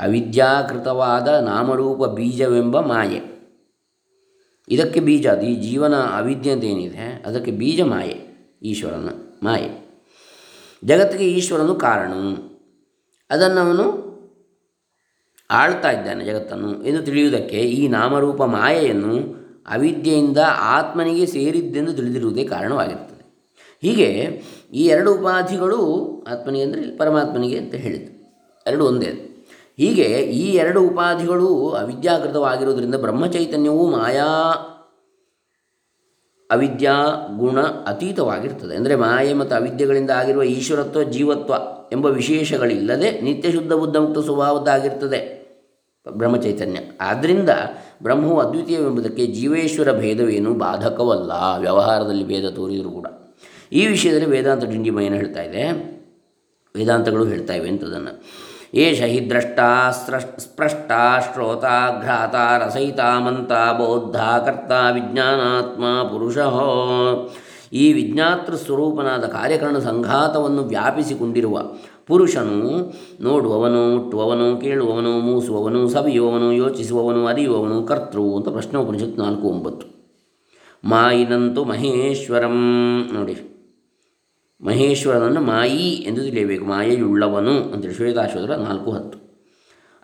ಅವಿದ್ಯಾಕೃತವಾದ 0.00 1.28
ನಾಮರೂಪ 1.28 2.04
ಬೀಜವೆಂಬ 2.04 2.80
ಮಾಯೆ. 2.80 3.20
ಇದಕ್ಕೆ 4.68 5.00
ಬೀಜ 5.00 5.26
ಅದು 5.26 5.46
ಈ 5.46 5.54
ಜೀವನ 5.54 5.94
ಅವಿದ್ಯೆ 5.94 6.52
ಅಂತ 6.52 6.64
ಏನಿದೆ 6.64 7.22
ಅದಕ್ಕೆ 7.26 7.50
ಬೀಜ 7.50 7.80
ಮಾಯೆ, 7.80 8.16
ಈಶ್ವರನ 8.62 9.08
ಮಾಯೆ. 9.42 10.00
ಜಗತ್ತಿಗೆ 10.84 11.24
ಈಶ್ವರನು 11.24 11.74
ಕಾರಣ. 11.74 12.12
ಅದನ್ನು 13.30 13.60
ಅವನು 13.60 14.14
ಆಳ್ತಾ 15.50 15.90
ಇದ್ದಾನೆ 15.90 16.24
ಜಗತ್ತನ್ನು. 16.24 16.84
ಎಂದು 16.84 17.02
ತಿಳಿಯುವುದಕ್ಕೆ 17.02 17.56
ಈ 17.56 17.88
ನಾಮರೂಪ 17.88 18.42
ಮಾಯೆಯನ್ನು 18.42 19.43
ಅವಿದ್ಯೆಯಿಂದ 19.68 20.38
ಆತ್ಮನಿಗೆ 20.60 21.26
ಸೇರಿದ್ದೆಂದು 21.26 21.92
ತಿಳಿದಿರುವುದೇ 21.92 22.44
ಕಾರಣವಾಗಿರ್ತದೆ 22.44 23.22
ಹೀಗೆ 23.82 24.08
ಈ 24.72 24.86
ಎರಡು 24.86 25.14
ಉಪಾಧಿಗಳು 25.14 25.80
ಆತ್ಮನಿಗೆ 26.32 26.64
ಅಂದರೆ 26.64 26.96
ಪರಮಾತ್ಮನಿಗೆ 26.96 27.58
ಅಂತ 27.58 27.74
ಹೇಳಿದ್ದು. 27.74 28.12
ಎರಡು 28.66 28.84
ಒಂದೇ 28.86 29.10
ಹೀಗೆ 29.78 30.06
ಈ 30.20 30.52
ಎರಡು 30.54 30.80
ಉಪಾಧಿಗಳು 30.82 31.70
ಅವಿದ್ಯಾಕೃತವಾಗಿರುವುದರಿಂದ 31.70 32.94
ಬ್ರಹ್ಮಚೈತನ್ಯವು 32.94 33.90
ಮಾಯಾ, 33.90 34.28
ಅವಿದ್ಯಾ, 36.50 36.94
ಗುಣ 37.38 37.60
ಅತೀತವಾಗಿರ್ತದೆ. 37.60 38.76
ಅಂದರೆ 38.76 38.96
ಮಾಯೆ 38.96 39.32
ಮತ್ತು 39.32 39.54
ಅವಿದ್ಯೆಗಳಿಂದ 39.54 40.10
ಆಗಿರುವ 40.10 40.42
ಈಶ್ವರತ್ವ, 40.42 41.02
ಜೀವತ್ವ 41.02 41.54
ಎಂಬ 41.92 42.06
ವಿಶೇಷಗಳಿಲ್ಲದೆ 42.06 43.20
ನಿತ್ಯ 43.20 43.52
ಶುದ್ಧ 43.52 43.72
ಬುದ್ಧ 43.72 43.96
ಮುಕ್ತ 43.96 44.18
ಸ್ವಭಾವದ್ದಾಗಿರ್ತದೆ 44.18 45.20
ಬ್ರಹ್ಮಚೈತನ್ಯ. 46.06 46.80
ಆದ್ದರಿಂದ 47.00 47.48
ಬ್ರಹ್ಮವು 48.02 48.40
ಅದ್ವಿತೀಯವೆಂಬುದಕ್ಕೆ 48.40 49.26
ಜೀವೇಶ್ವರ 49.26 49.92
ಭೇದವೇನು 49.92 50.54
ಬಾಧಕವಲ್ಲ. 50.54 51.32
ವ್ಯವಹಾರದಲ್ಲಿ 51.58 52.24
ಭೇದ 52.26 52.48
ತೋರಿದರೂ 52.50 52.90
ಕೂಡ. 52.90 53.06
ಈ 53.72 53.86
ವಿಷಯದಲ್ಲಿ 53.86 54.26
ವೇದಾಂತ 54.26 54.64
ಡಿಂಡಿಮಯನ 54.64 55.14
ಹೇಳ್ತಾ 55.14 55.42
ಇದೆ. 55.42 55.94
ವೇದಾಂತಗಳು 56.76 57.24
ಹೇಳ್ತಾ 57.24 57.54
ಇವೆ 57.54 57.68
ಅಂತದನ್ನು. 57.68 58.44
ಏಷ 58.74 59.02
ಹಿ 59.02 59.30
ದ್ರಷ್ಟ 59.30 59.58
ಸ್ಪೃಷ್ಟ 60.38 60.92
ಶ್ರೋತ 61.32 61.64
ಘ್ರಾತ 62.02 62.34
ರಸಯಿತ 62.62 63.00
ಮಂತ 63.00 63.52
ಬೌದ್ಧ 63.52 64.16
ಕರ್ತ 64.16 64.72
ವಿಜ್ಞಾನಾತ್ಮ 64.92 66.02
ಪುರುಷ. 66.02 66.38
ಈ 67.72 67.92
ವಿಜ್ಞಾತೃ 67.92 68.54
ಸ್ವರೂಪನಾದ 68.54 69.24
ಕಾರ್ಯಕರಣ 69.24 69.78
ಸಂಘಾತವನ್ನು 69.78 70.62
ವ್ಯಾಪಿಸಿಕೊಂಡಿರುವ 70.62 71.58
ಪುರುಷನು 72.06 72.92
ನೋಡುವವನು 73.20 73.96
ಮುಟ್ಟುವವನು 73.96 74.60
ಕೇಳುವವನು, 74.60 75.20
ಮೂಸುವವನು, 75.20 75.88
ಸವಿಯುವವನು, 75.88 76.52
ಯೋಚಿಸುವವನು, 76.52 77.26
ಅರಿಯುವವನು, 77.26 77.82
ಕರ್ತೃ 77.82 78.20
ಅಂತ 78.20 78.48
ಪ್ರಶ್ನೋಪನಿಷತ್ತು 78.48 79.22
ನಾಲ್ಕು 79.22 79.48
ಒಂಬತ್ತು. 79.48 79.94
ಮಾಯಿನಂತು 80.84 81.64
ಮಹೇಶ್ವರಂ. 81.64 82.56
ನೋಡಿ. 83.12 83.36
ಮಹೇಶ್ವರನನ್ನು 84.62 85.40
ಮಾಯಿ 85.40 85.90
ಎಂದು 85.90 86.22
ತಿಳಿಯಬೇಕು. 86.22 86.64
ಮಾಯೆಯುಳ್ಳವನು 86.64 87.50
ಅಂತೇಳಿ 87.50 87.94
ಶ್ವೇತಾಶ್ವತರ 87.94 88.54
ನಾಲ್ಕು 88.54 88.90
ಹತ್ತು. 88.90 89.24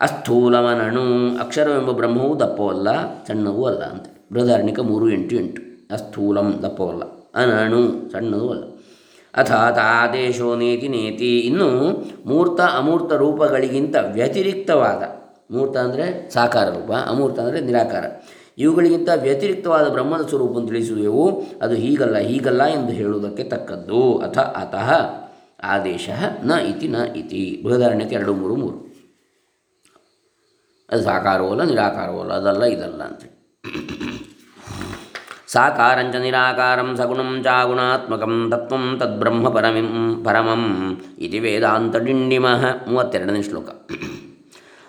ಅಸ್ಥೂಲಮನಣು 0.01 1.39
ಅಕ್ಷರವೆಂಬ 1.39 1.91
ಬ್ರಹ್ಮವು 1.91 2.41
ದಪ್ಪವಲ್ಲ, 2.41 3.19
ಸಣ್ಣವೂ 3.25 3.65
ಅಲ್ಲ 3.65 3.83
ಅಂತ 3.83 4.07
ಬೃಹಧಾರಣಿಕ 4.33 4.81
ಮೂರು 4.81 5.11
ಎಂಟು 5.11 5.37
ಎಂಟು. 5.37 5.63
ಅಸ್ಥೂಲಂ 5.95 6.55
ದಪ್ಪವಲ್ಲ 6.63 7.03
ಅನಣು 7.35 8.11
ಸಣ್ಣದೂ 8.13 8.49
ಅಲ್ಲ. 8.49 8.65
ಅಥಾತ್ 9.35 9.81
ಆದೇಶೋ 9.91 10.49
ನೇತಿ 10.57 10.89
ನೇತಿ. 10.89 11.33
ಇನ್ನು 11.41 11.69
ಮೂರ್ತ 12.27 12.61
ಅಮೂರ್ತ 12.79 13.13
ರೂಪಗಳಿಗಿಂತ 13.23 13.97
ವ್ಯತಿರಿಕ್ತವಾದ, 14.17 15.03
ಮೂರ್ತ 15.51 15.77
ಅಂದರೆ 15.77 16.07
ಸಾಕಾರ 16.31 16.67
ರೂಪ, 16.77 16.93
ಅಮೂರ್ತ 17.13 17.39
ಅಂದರೆ 17.41 17.61
ನಿರಾಕಾರ. 17.61 18.05
ಇವುಗಳಿಗಿಂತ 18.59 19.11
ವ್ಯತಿರಿಕ್ತವಾದ 19.23 19.87
ಬ್ರಹ್ಮದ 19.89 20.25
ಸ್ವರೂಪವನ್ನು 20.29 20.69
ತಿಳಿಸುವೆವು 20.69 21.25
ಅದು 21.63 21.75
ಹೀಗಲ್ಲ 21.75 22.17
ಹೀಗಲ್ಲ 22.29 22.63
ಎಂದು 22.77 22.93
ಹೇಳುವುದಕ್ಕೆ 22.93 23.45
ತಕ್ಕದ್ದು. 23.45 24.01
ಅಥ 24.19 24.39
ಅತಃ 24.63 24.91
ಆದೇಶ 25.75 26.09
ನ 26.45 26.59
ಇತಿ 26.71 26.89
ನ 26.89 26.99
ಇತಿ. 27.17 27.43
ಬೃಹದಾರಣ್ಯಕ್ಕೆ 27.65 28.17
ಎರಡು, 28.17 28.35
ಮೂರು 28.35 28.55
ಮೂರು. 28.57 28.79
ಅದು 30.89 31.03
ಸಾಕಾರವೋ 31.03 31.51
ಅಲ್ಲ 31.51 31.65
ನಿರಾಕಾರವೋ 31.65 32.21
ಅಲ್ಲ 32.21 32.33
ಅದಲ್ಲ, 32.33 32.63
ಇದಲ್ಲ 32.77 33.03
ಅಂತೇಳಿ 33.03 33.37
ಸಾಕಾರಂಚ 35.53 36.15
ನಿರಾಕಾರಂ 36.15 36.97
ಸಗುಣಂ 36.97 37.41
ಚಾಗುಣಾತ್ಮಕಂ 37.45 38.49
ತತ್ವಂ 38.51 38.97
ತದ್ಬ್ರಹ್ಮ 39.01 39.49
ಪರಮಿಂ 39.49 40.23
ಪರಮಂ 40.25 40.63
ಇತಿ 41.19 41.39
ವೇದಾಂತ 41.39 41.97
ಡಿಂಡಿಮಃ 41.97 42.65
ಮೂವತ್ತೆರಡನೇ 42.89 43.43
ಶ್ಲೋಕ. 43.43 43.69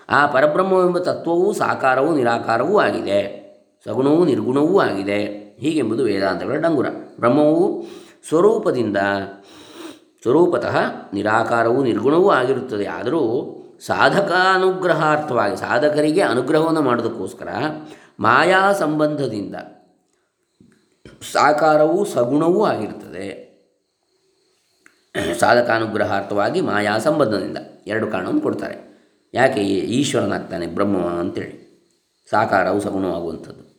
ಆ 0.09 0.25
ಪರಬ್ರಹ್ಮವೆಂಬ 0.25 0.97
ತತ್ವವು 0.97 1.53
ಸಾಕಾರವೂ 1.53 2.15
ನಿರಾಕಾರವೂ 2.15 2.79
ಆಗಿದೆ. 2.79 3.19
ಸಗುಣವೂ 3.85 4.25
ನಿರ್ಗುಣವೂ 4.25 4.79
ಆಗಿದೆ. 4.79 5.19
ಹೀಗೆಂಬುದು 5.59 6.03
ವೇದಾಂತಗಳ 6.03 6.55
ಡಂಗುರ. 6.55 6.85
ಬ್ರಹ್ಮವು 7.19 7.85
ಸ್ವರೂಪದಿಂದ 8.27 8.97
ಸ್ವರೂಪತಃ 10.21 10.77
ನಿರಾಕಾರವೂ 11.13 11.83
ನಿರ್ಗುಣವೂ 11.83 12.29
ಆಗಿರುತ್ತದೆ. 12.29 12.85
ಆದರೂ 12.85 13.21
ಸಾಧಕಾನುಗ್ರಹಾರ್ಥವಾಗಿ, 13.85 15.55
ಸಾಧಕರಿಗೆ 15.55 16.21
ಅನುಗ್ರಹವನ್ನು 16.21 16.81
ಮಾಡೋದಕ್ಕೋಸ್ಕರ 16.81 17.47
ಮಾಯಾ 18.19 18.73
ಸಂಬಂಧದಿಂದ 18.73 19.55
ಸಾಕಾರವೂ 21.21 22.05
ಸಗುಣವೂ 22.05 22.65
ಆಗಿರ್ತದೆ. 22.65 23.51
ಸಾಧಕಾನುಗ್ರಹಾರ್ಥವಾಗಿ 25.39 26.61
ಮಾಯಾ 26.61 26.97
ಸಂಬಂಧದಿಂದ 26.97 27.57
ಎರಡು 27.87 28.07
ಕಾರಣವನ್ನು 28.07 28.41
ಕೊಡ್ತಾರೆ. 28.41 28.91
ಯಾಕೆ? 29.33 29.61
ಈಶ್ವರನಾಗ್ತಾನೆ 29.63 30.67
ಬ್ರಹ್ಮ 30.67 30.97
ಅಂತೇಳಿ. 30.97 31.61
ಸಾಕಾರವು 32.29 32.79
ಸಗುಣವಾಗುವಂಥದ್ದು. 32.79 33.71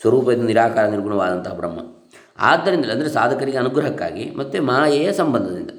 ಸ್ವರೂಪದಿಂದ 0.00 0.46
ನಿರಾಕಾರ 0.46 0.86
ನಿರ್ಗುಣವಾದಂತಹ 0.86 1.52
ಬ್ರಹ್ಮ. 1.52 1.80
ಆದ್ದರಿಂದ 2.38 2.84
ಅಂದರೆ 2.84 3.08
ಸಾಧಕರಿಗೆ 3.08 3.58
ಅನುಗ್ರಹಕ್ಕಾಗಿ 3.58 4.30
ಮತ್ತು 4.30 4.62
ಮಾಯೆಯ 4.62 5.12
ಸಂಬಂಧದಿಂದ. 5.12 5.70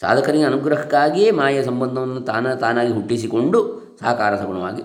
ಸಾಧಕರಿಗೆ 0.00 0.44
ಅನುಗ್ರಹಕ್ಕಾಗಿಯೇ 0.44 1.30
ಮಾಯೆಯ 1.30 1.62
ಸಂಬಂಧವನ್ನು 1.64 2.20
ತಾನ 2.20 2.54
ತಾನಾಗಿ 2.54 2.92
ಹುಟ್ಟಿಸಿಕೊಂಡು 2.92 3.82
ಸಾಕಾರ 4.00 4.36
ಸಗುಣವಾಗಿ 4.36 4.82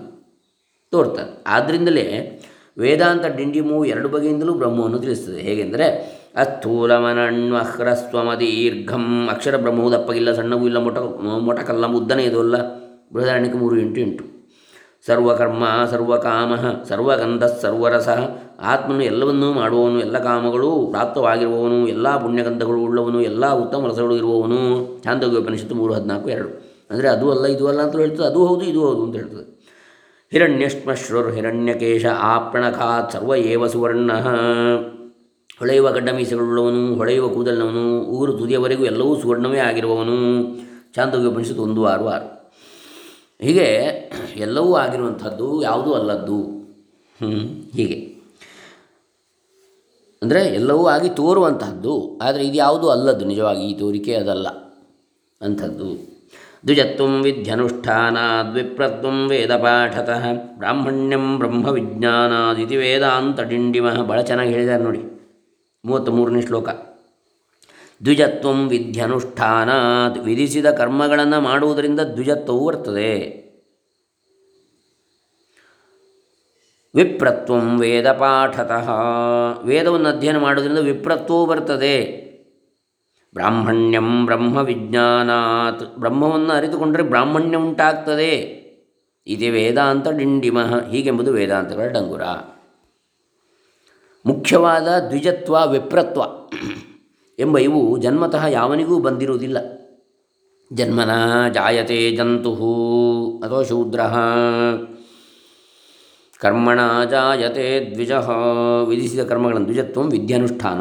ತೋರ್ತಾರೆ. 0.90 1.42
ಆದ್ದರಿಂದಲೇ 1.46 2.40
ವೇದಾಂತ 2.78 3.26
ಡಿಂಡಿಮು 3.26 3.84
ಎರಡು 3.84 4.08
ಬಗೆಯಿಂದಲೂ 4.08 4.54
ಬ್ರಹ್ಮವನ್ನು 4.54 4.98
ತಿಳಿಸ್ತದೆ. 4.98 5.40
ಹೇಗೆಂದರೆ 5.40 6.14
ಅಸ್ಥೂಲಮನಣ್ವಹ್ರಸ್ವಮದೀರ್ಘಂ 6.36 9.28
ಅಕ್ಷರ 9.28 9.56
ಬ್ರಹ್ಮವು 9.56 9.92
ದಪ್ಪಗಿಲ್ಲ 9.92 10.32
ಸಣ್ಣವೂ 10.32 10.66
ಇಲ್ಲ 10.66 10.78
ಮೊಟ 10.78 10.98
ಮೊಟಕಲ್ಲ, 11.38 11.86
ಮುದ್ದನೇ 11.86 12.22
ಇದು 12.22 12.40
ಅಲ್ಲ. 12.40 12.56
ಬೃಹದಾರಣ್ಯಕ್ಕೆ 13.12 13.58
ಮೂರು 13.58 13.76
ಎಂಟು 13.76 14.00
ಎಂಟು. 14.00 14.24
ಸರ್ವಕರ್ಮ, 15.06 15.64
ಸರ್ವಕಾಮ, 15.90 16.54
ಸರ್ವಗಂಧ, 16.88 17.44
ಸರ್ವರಸ, 17.44 18.08
ಆತ್ಮನು 18.60 19.02
ಎಲ್ಲವನ್ನೂ 19.02 19.52
ಮಾಡುವವನು, 19.52 20.00
ಎಲ್ಲ 20.00 20.18
ಕಾಮಗಳು 20.18 20.86
ಪ್ರಾಪ್ತವಾಗಿರುವವನು, 20.86 21.88
ಎಲ್ಲ 21.88 22.16
ಪುಣ್ಯಗಂಧಗಳು 22.16 22.82
ಉಳ್ಳವನು, 22.82 23.20
ಎಲ್ಲ 23.20 23.52
ಉತ್ತಮ 23.52 23.86
ರಸಗಳು 23.86 24.16
ಇರುವವನು. 24.16 25.00
ಚಾಂದೋಗ್ಯ 25.04 25.38
ಉಪನಿಷತ್ತು 25.38 25.74
ಮೂರು 25.74 25.94
ಹದಿನಾಲ್ಕು 25.94 26.30
ಎರಡು. 26.30 26.48
ಅಂದರೆ 26.90 27.08
ಅದು 27.08 27.30
ಅಲ್ಲ, 27.30 27.46
ಇದು 27.46 27.68
ಅಲ್ಲ 27.68 27.80
ಅಂತ 27.80 27.96
ಹೇಳ್ತದೆ. 27.96 28.26
ಅದು 28.26 28.46
ಹೌದು, 28.46 28.64
ಇದು 28.64 28.86
ಹೌದು 28.86 29.04
ಅಂತ 29.04 29.16
ಹೇಳ್ತದೆ. 29.16 29.53
ಹಿರಣ್ಯಶ್ಮಶ್ರುರ್ 30.34 31.34
ಹಿರಣ್ಯಕೇಶ 31.34 32.04
ಆಪ್ರಣಖಾತ್ 32.20 33.12
ಸರ್ವ 33.12 33.34
ಏವ 33.34 33.66
ಸುವರ್ಣ. 33.66 34.12
ಹೊಳೆಯುವ 35.58 35.90
ಗಡ್ಡಮೀಸೆಗಳುಳ್ಳವನು, 35.90 36.94
ಹೊಳೆಯುವ 36.94 37.26
ಕೂದಲಿನವನು, 37.28 38.00
ಊರು 38.00 38.32
ತುದಿಯವರೆಗೂ 38.32 38.84
ಎಲ್ಲವೂ 38.84 39.20
ಸುವರ್ಣವೇ 39.20 39.58
ಆಗಿರುವವನು. 39.58 40.16
ಚಾಂದೋಗ್ಯ 40.94 41.28
ಉಪನಿಷತ್ತು 41.28 41.62
ಒಂದು, 41.62 41.86
ಆರು 41.86 42.06
ಆರು. 42.08 42.26
ಹೀಗೆ 43.40 43.68
ಎಲ್ಲವೂ 44.36 44.72
ಆಗಿರುವಂಥದ್ದು 44.74 45.62
ಯಾವುದೂ 45.62 45.92
ಅಲ್ಲದ್ದು. 45.92 46.40
ಹೀಗೆ. 47.76 47.98
ಅಂದರೆ 50.22 50.42
ಎಲ್ಲವೂ 50.54 50.86
ಆಗಿ 50.86 51.08
ತೋರುವಂತಹದ್ದು, 51.08 52.18
ಆದರೆ 52.22 52.44
ಇದು 52.44 52.54
ಯಾವುದೂ 52.54 52.88
ಅಲ್ಲದ್ದು? 52.88 53.24
ನಿಜವಾಗಿ 53.24 53.64
ಈ 53.66 53.74
ತೋರಿಕೆ 53.74 54.14
ಅದಲ್ಲ 54.14 54.48
ಅಂಥದ್ದು. 55.40 56.13
ದ್ವಿಜತ್ವಂ 56.66 57.22
ವಿಧ್ಯನುಷ್ಠಾನಾದ್ವಿಪ್ರತ್ವಂ 57.22 59.28
ವೇದಪಾಠತಃ. 59.28 60.32
ಬ್ರಾಹ್ಮಣ್ಯಂ 60.32 61.38
ಬ್ರಹ್ಮವಿಜ್ಞಾನಾದಿತಿ 61.38 62.76
ವೇದಾಂತ 62.76 63.40
ಡಿಂಡಿಮಃ 63.40 64.02
ಭಾಳ 64.02 64.22
ಚೆನ್ನಾಗಿ 64.22 64.52
ಹೇಳಿದ್ದಾರೆ 64.52 64.82
ನೋಡಿ. 64.82 65.04
ಮೂವತ್ತ್ಮೂರನೇ 65.84 66.42
ಶ್ಲೋಕ. 66.42 66.68
ದ್ವಿಜತ್ವಂ 68.04 68.68
ವಿಧ್ಯನುಷ್ಠಾನಾತ್ 68.68 70.18
ವಿಧಿಸಿದ 70.18 70.70
ಕರ್ಮಗಳನ್ನು 70.70 71.40
ಮಾಡುವುದರಿಂದ 71.40 72.00
ದ್ವಿಜತ್ವವು 72.00 72.66
ಬರ್ತದೆ 72.66 73.44
ವಿಪ್ರತ್ವಂ 76.94 77.80
ವೇದ 77.80 78.12
ಪಾಠತಃ 78.12 78.90
ವೇದವನ್ನು 79.64 80.08
ಅಧ್ಯಯನ 80.08 80.38
ಮಾಡೋದ್ರಿಂದ 80.38 80.78
ವಿಪ್ರತ್ವವು 80.78 81.46
ಬರ್ತದೆ 81.46 82.24
ಬ್ರಾಹ್ಮಣ್ಯಂ 83.34 84.26
ಬ್ರಹ್ಮ 84.26 84.58
ವಿಜ್ಞಾನಾತ್ 84.58 85.98
ಬ್ರಹ್ಮವನ್ನು 85.98 86.52
ಅರಿತುಕೊಂಡರೆ 86.52 87.02
ಬ್ರಾಹ್ಮಣ್ಯ 87.02 87.56
ಉಂಟಾಗ್ತದೆ. 87.56 88.64
ಇದೇ 89.26 89.50
ವೇದಾಂತ 89.50 90.08
ಡಿಂಡಿಮಃ. 90.08 90.88
ಹೀಗೆಂಬುದು 90.88 91.32
ವೇದಾಂತಗಳ 91.32 91.86
ಡಂಗುರ. 91.86 92.22
ಮುಖ್ಯವಾದ 94.26 94.88
ದ್ವಿಜತ್ವ, 95.08 95.70
ವಿಪ್ರತ್ವ 95.70 96.20
ಎಂಬ 97.38 97.58
ಇವು 97.58 97.98
ಜನ್ಮತಃ 97.98 98.46
ಯಾವನಿಗೂ 98.46 98.98
ಬಂದಿರುವುದಿಲ್ಲ. 98.98 99.58
ಜನ್ಮನ 100.72 101.10
ಜಾಯತೆ 101.48 102.16
ಜಂತು 102.16 102.54
ಅಥವಾ 103.44 103.62
ಶೂದ್ರ. 103.62 104.00
ಕರ್ಮಣ 106.40 107.04
ಜಾಯತೆ 107.04 107.90
ದ್ವಿಜ. 107.94 108.12
ವಿಧಿಸಿದ 108.88 109.20
ಕರ್ಮಗಳನ್ನು 109.20 109.66
ದ್ವಿಜತ್ವ 109.66 110.02
ವಿದ್ಯಾನುಷ್ಠಾನ 110.02 110.80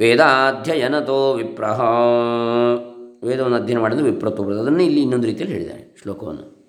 ವೇದಾಧ್ಯಯನತೋ 0.00 1.32
ವಿಪ್ರಹ. 1.32 1.80
ವೇದವನ್ನು 3.22 3.56
ಅಧ್ಯಯನ 3.56 3.78
ಮಾಡಿದ್ರೆ 3.78 4.10
ವಿಪ್ರತ್ವ 4.10 4.42
ಬರುತ್ತೆ 4.42 4.62
ಅದನ್ನು 4.62 4.82
ಇಲ್ಲಿ 4.82 5.02
ಇನ್ನೊಂದು 5.02 5.26
ರೀತಿಯಲ್ಲಿ 5.26 5.52
ಹೇಳಿದ್ದಾರೆ 5.52 5.96
ಶ್ಲೋಕವನ್ನು. 6.02 6.60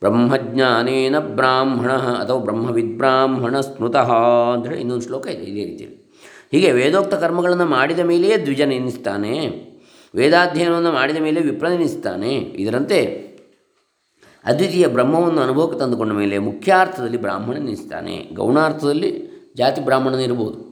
ಬ್ರಹ್ಮಜ್ಞಾನೇನ 0.00 1.18
ಬ್ರಾಹ್ಮಣ 1.18 1.92
ಅಥವಾ 1.92 2.38
ಬ್ರಹ್ಮವಿದ್ಬ್ರಾಹ್ಮಣ 2.38 3.60
ಸ್ಮೃತಃ 3.60 4.12
ಅಂತೇಳಿ 4.54 4.80
ಇನ್ನೊಂದು 4.80 5.04
ಶ್ಲೋಕ 5.04 5.26
ಇದೆ 5.26 5.42
ಇದೇ 5.42 5.64
ರೀತಿಯಲ್ಲಿ. 5.64 6.06
ಹೀಗೆ 6.52 6.72
ವೇದೋಕ್ತ 6.72 7.14
ಕರ್ಮಗಳನ್ನು 7.14 7.66
ಮಾಡಿದ 7.66 7.98
ಮೇಲೆಯೇ 7.98 8.36
ದ್ವಿಜ 8.36 8.62
ನೆನೆಸ್ತಾನೆ. 8.62 9.66
ವೇದಾಧ್ಯಯನವನ್ನು 10.14 10.92
ಮಾಡಿದ 10.92 11.16
ಮೇಲೆ 11.16 11.40
ವಿಪ್ರ 11.40 11.68
ನೆನೆಸ್ತಾನೆ. 11.68 12.34
ಇದರಂತೆ 12.34 13.26
ಅದ್ವಿತೀಯ 14.44 14.86
ಬ್ರಹ್ಮವನ್ನು 14.86 15.40
ಅನುಭವಕ್ಕೆ 15.40 15.78
ತಂದುಕೊಂಡ 15.78 16.12
ಮೇಲೆ 16.12 16.38
ಮುಖ್ಯಾರ್ಥದಲ್ಲಿ 16.38 17.16
ಬ್ರಾಹ್ಮಣ 17.16 17.56
ನೆನೆಸ್ತಾನೆ. 17.56 18.30
ಗೌಣಾರ್ಥದಲ್ಲಿ 18.34 19.28
ಜಾತಿ 19.56 19.84
ಬ್ರಾಹ್ಮಣನಿರ್ಬೋದು 19.84 20.65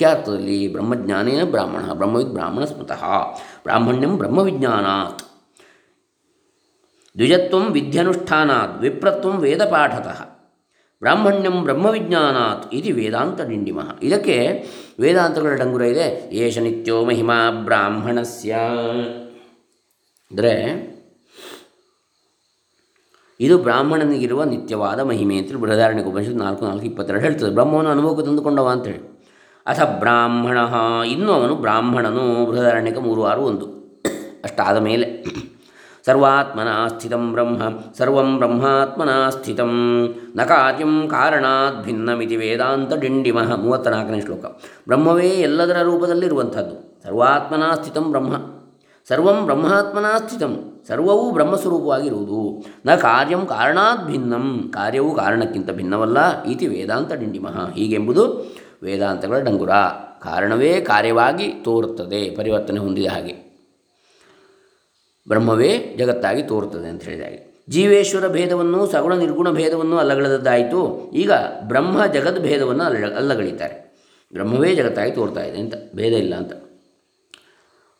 ಮುಖ್ಯಾರ್ಥದಲ್ಲಿ 0.00 0.72
ಬ್ರಹ್ಮಜ್ಞಾನೇನ 0.72 1.44
ಬ್ರಾಹ್ಮಣ, 1.44 1.92
ಬ್ರಹ್ಮವಿದ್ 1.92 2.28
ಬ್ರಾಹ್ಮಣ 2.28 2.64
ಸ್ಮೃತಃ. 2.64 3.04
ಬ್ರಾಹ್ಮಣ್ಯಂ 3.62 4.18
ಬ್ರಹ್ಮವಿಜ್ಞಾನಾತ್. 4.18 5.22
ದ್ವಿಜತ್ವಂ 7.16 7.72
ವಿದ್ಯನುಷ್ಠಾನಾತ್, 7.72 8.80
ವಿಪ್ರತ್ವಂ 8.80 9.36
ವೇದಪಾಠತಃ. 9.38 10.22
ಬ್ರಾಹ್ಮಣ್ಯಂ 11.00 11.62
ಬ್ರಹ್ಮವಿಜ್ಞಾನಾತ್ 11.62 12.74
ಇದು 12.74 12.94
ವೇದಾಂತ 12.94 13.40
ಡಿಂಡಿಮಃ. 13.40 13.98
ಇದಕ್ಕೆ 14.02 14.66
ವೇದಾಂತಗಳ 15.00 15.54
ಡಂಗುರ 15.54 15.82
ಇದೆ. 15.82 16.30
ಏಷ 16.32 16.58
ನಿತ್ಯೋ 16.58 17.04
ಮಹಿಮಾ 17.04 17.50
ಬ್ರಾಹ್ಮಣಸ್ಯ. 17.50 18.52
ಅಂದರೆ 20.30 20.54
ಇದು 23.40 23.58
ಬ್ರಾಹ್ಮಣನಿಗಿರುವ 23.58 24.44
ನಿತ್ಯವಾದ 24.44 25.00
ಮಹಿಮೆ 25.00 25.36
ಅಂತೇಳಿ 25.36 25.60
ಬೃಹದಾರಣ್ಯ 25.60 26.02
ಉಪನಿಷತ್ 26.02 26.34
ನಾಲ್ಕು 26.34 26.64
ನಾಲ್ಕು 26.64 26.86
ಇಪ್ಪತ್ತೆರಡು 26.86 27.22
ಹೇಳ್ತದೆ. 27.22 27.50
ಬ್ರಹ್ಮವನ್ನು 27.50 27.90
ಅನುಭವಕ್ಕೆ 27.90 28.26
ತಂದುಕೊಂಡವ 28.26 28.68
ಅಂತೇಳಿ 28.68 29.09
ಅಥ 29.66 29.82
ಬ್ರಾಹ್ಮಣ. 29.82 30.58
ಇನ್ನು 31.06 31.32
ಅವನು 31.32 31.54
ಬ್ರಾಹ್ಮಣನು 31.54 32.46
ಬೃಹದಾರಣ್ಯಕ 32.46 32.98
ಮೂರು 32.98 33.24
ಆರು 33.24 33.42
ಒಂದು. 33.42 33.66
ಅಷ್ಟಾದ 34.44 34.76
ಮೇಲೆ. 34.76 35.24
ಸರ್ವಾತ್ಮನ 36.06 36.86
ಸ್ಥಿತಂ 36.86 37.32
ಬ್ರಹ್ಮ. 37.32 37.62
ಸರ್ವಂ 37.98 38.36
ಬ್ರಹ್ಮಾತ್ಮನ 38.36 39.28
ಸ್ಥಿತಂ. 39.28 40.04
ನ 40.36 40.42
ಕಾರ್ಯಂ 40.42 41.08
ಕಾರಣಾತ್ 41.08 41.84
ಭಿನ್ನಮಿತಿ 41.84 42.36
ವೇದಾಂತ 42.36 42.92
ಡಿಂಡಿಮಃ. 42.94 43.56
ಮೂವತ್ತ 43.56 43.88
ನಾಲ್ಕನೇ 43.88 44.20
ಶ್ಲೋಕ. 44.20 44.44
ಬ್ರಹ್ಮವೇ 44.88 45.28
ಎಲ್ಲದರ 45.28 45.82
ರೂಪದಲ್ಲಿರುವಂಥದ್ದು. 45.82 47.02
ಸರ್ವಾತ್ಮನ 47.04 47.62
ಸ್ಥಿತಂ 47.74 48.10
ಬ್ರಹ್ಮ. 48.10 48.36
ಸರ್ವಂ 49.08 49.44
ಬ್ರಹ್ಮಾತ್ಮನ 49.44 50.06
ಸ್ಥಿತಂ. 50.26 50.80
ಸರ್ವವೂ 50.88 51.30
ಬ್ರಹ್ಮಸ್ವರೂಪವಾಗಿರುವುದು. 51.30 52.64
ನ 52.86 52.94
ಕಾರ್ಯಂ 52.94 53.46
ಕಾರಣಾತ್ 53.46 54.06
ಭಿನ್ನಂ. 54.06 54.70
ಕಾರ್ಯವು 54.74 55.14
ಕಾರಣಕ್ಕಿಂತ 55.14 55.70
ಭಿನ್ನವಲ್ಲ. 55.70 56.42
ಇತಿ 56.42 56.66
ವೇದಾಂತ 56.66 57.12
ಡಿಂಡಿಮಃ. 57.12 57.72
ಹೀಗೆಂಬುದು 57.72 58.54
ವೇದಾಂತಗಳ 58.82 59.38
ಡಂಗುರ. 59.38 59.70
ಕಾರಣವೇ 60.22 60.80
ಕಾರ್ಯವಾಗಿ 60.80 61.48
ತೋರುತ್ತದೆ. 61.48 62.30
ಪರಿವರ್ತನೆ 62.30 62.78
ಹೊಂದಿದ 62.78 63.06
ಹಾಗೆ. 63.06 63.50
ಬ್ರಹ್ಮವೇ 65.28 65.94
ಜಗತ್ತಾಗಿ 65.98 66.42
ತೋರುತ್ತದೆ 66.42 66.88
ಅಂತ 66.88 67.02
ಹೇಳಿದಾಗೆ 67.02 67.50
ಜೀವೇಶ್ವರ 67.68 68.28
ಭೇದವನ್ನು, 68.28 68.86
ಸಗುಣ 68.86 69.14
ನಿರ್ಗುಣ 69.14 69.50
ಭೇದವನ್ನು 69.50 69.98
ಅಲ್ಲಗಳೆದದ್ದಾಯಿತು. 69.98 71.10
ಈಗ 71.14 71.32
ಬ್ರಹ್ಮ 71.60 72.06
ಜಗದ್ 72.06 72.42
ಭೇದವನ್ನು 72.42 72.84
ಅಲ್ಲ 72.84 73.16
ಅಲ್ಲಗಳಿತಾರೆ 73.16 73.90
ಬ್ರಹ್ಮವೇ 74.32 74.74
ಜಗತ್ತಾಗಿ 74.74 75.12
ತೋರ್ತಾ 75.12 75.42
ಇದೆ 75.42 75.58
ಅಂತ, 75.58 75.74
ಭೇದ 75.94 76.12
ಇಲ್ಲ 76.12 76.34
ಅಂತ. 76.34 76.52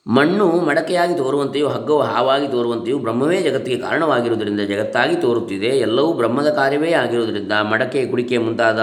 ಮಣ್ಣು 0.06 0.46
ಮಡಕೆಯಾಗಿ 0.48 1.14
ತೋರುವಂತೆಯೂ, 1.14 1.68
ಹಗ್ಗವು 1.68 2.00
ಹಾವಾಗಿ 2.00 2.48
ತೋರುವಂತೆಯೂ, 2.48 2.98
ಬ್ರಹ್ಮವೇ 2.98 3.42
ಜಗತ್ತಿಗೆ 3.42 3.78
ಕಾರಣವಾಗಿರುವುದರಿಂದ 3.78 4.60
ಜಗತ್ತಾಗಿ 4.60 5.16
ತೋರುತ್ತಿದೆ. 5.16 5.66
ಎಲ್ಲವೂ 5.66 6.12
ಬ್ರಹ್ಮದ 6.12 6.50
ಕಾರ್ಯವೇ 6.50 6.92
ಆಗಿರುವುದರಿಂದ 6.92 7.52
ಮಡಕೆ, 7.52 8.06
ಕುಡಿಕೆ 8.06 8.38
ಮುಂತಾದ 8.38 8.78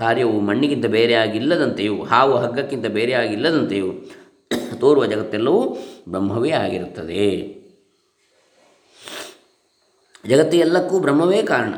ಕಾರ್ಯವು 0.00 0.36
ಮಣ್ಣಿಗಿಂತ 0.40 0.86
ಬೇರೆಯಾಗಿಲ್ಲದಂತೆಯೂ, 0.96 1.96
ಹಾವು 2.04 2.34
ಹಗ್ಗಕ್ಕಿಂತ 2.36 2.86
ಬೇರೆಯಾಗಿಲ್ಲದಂತೆಯೂ 2.96 3.90
ತೋರುವ 4.80 5.04
ಜಗತ್ತೆಲ್ಲವೂ 5.06 5.62
ಬ್ರಹ್ಮವೇ 6.08 6.52
ಆಗಿರುತ್ತದೆ. 6.62 7.26
ಜಗತ್ತಿಗೆಲ್ಲಕ್ಕೂ 10.24 10.96
ಬ್ರಹ್ಮವೇ 10.98 11.40
ಕಾರಣ. 11.42 11.74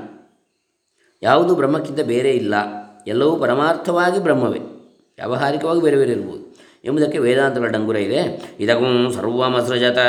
ಯಾವುದು 1.22 1.52
ಬ್ರಹ್ಮಕ್ಕಿಂತ 1.54 2.00
ಬೇರೆ 2.12 2.30
ಇಲ್ಲ, 2.32 2.54
ಎಲ್ಲವೂ 3.06 3.32
ಪರಮಾರ್ಥವಾಗಿ 3.36 4.18
ಬ್ರಹ್ಮವೇ, 4.22 4.62
ವ್ಯಾವಹಾರಿಕವಾಗಿ 5.18 5.80
ಬೇರೆ 5.80 5.96
ಬೇರೆ 5.96 6.12
ಇರ್ಬೋದು 6.12 6.42
ಎಂಬುದಕ್ಕೆ 6.84 7.18
ವೇದಾಂತಗಳ 7.18 7.68
ಡಂಗುರ 7.68 7.98
ಇದೆ. 8.06 8.20
ಇದಕ್ಕೂ 8.60 8.86
ಸರ್ವಮಸೃಜತ, 9.12 10.00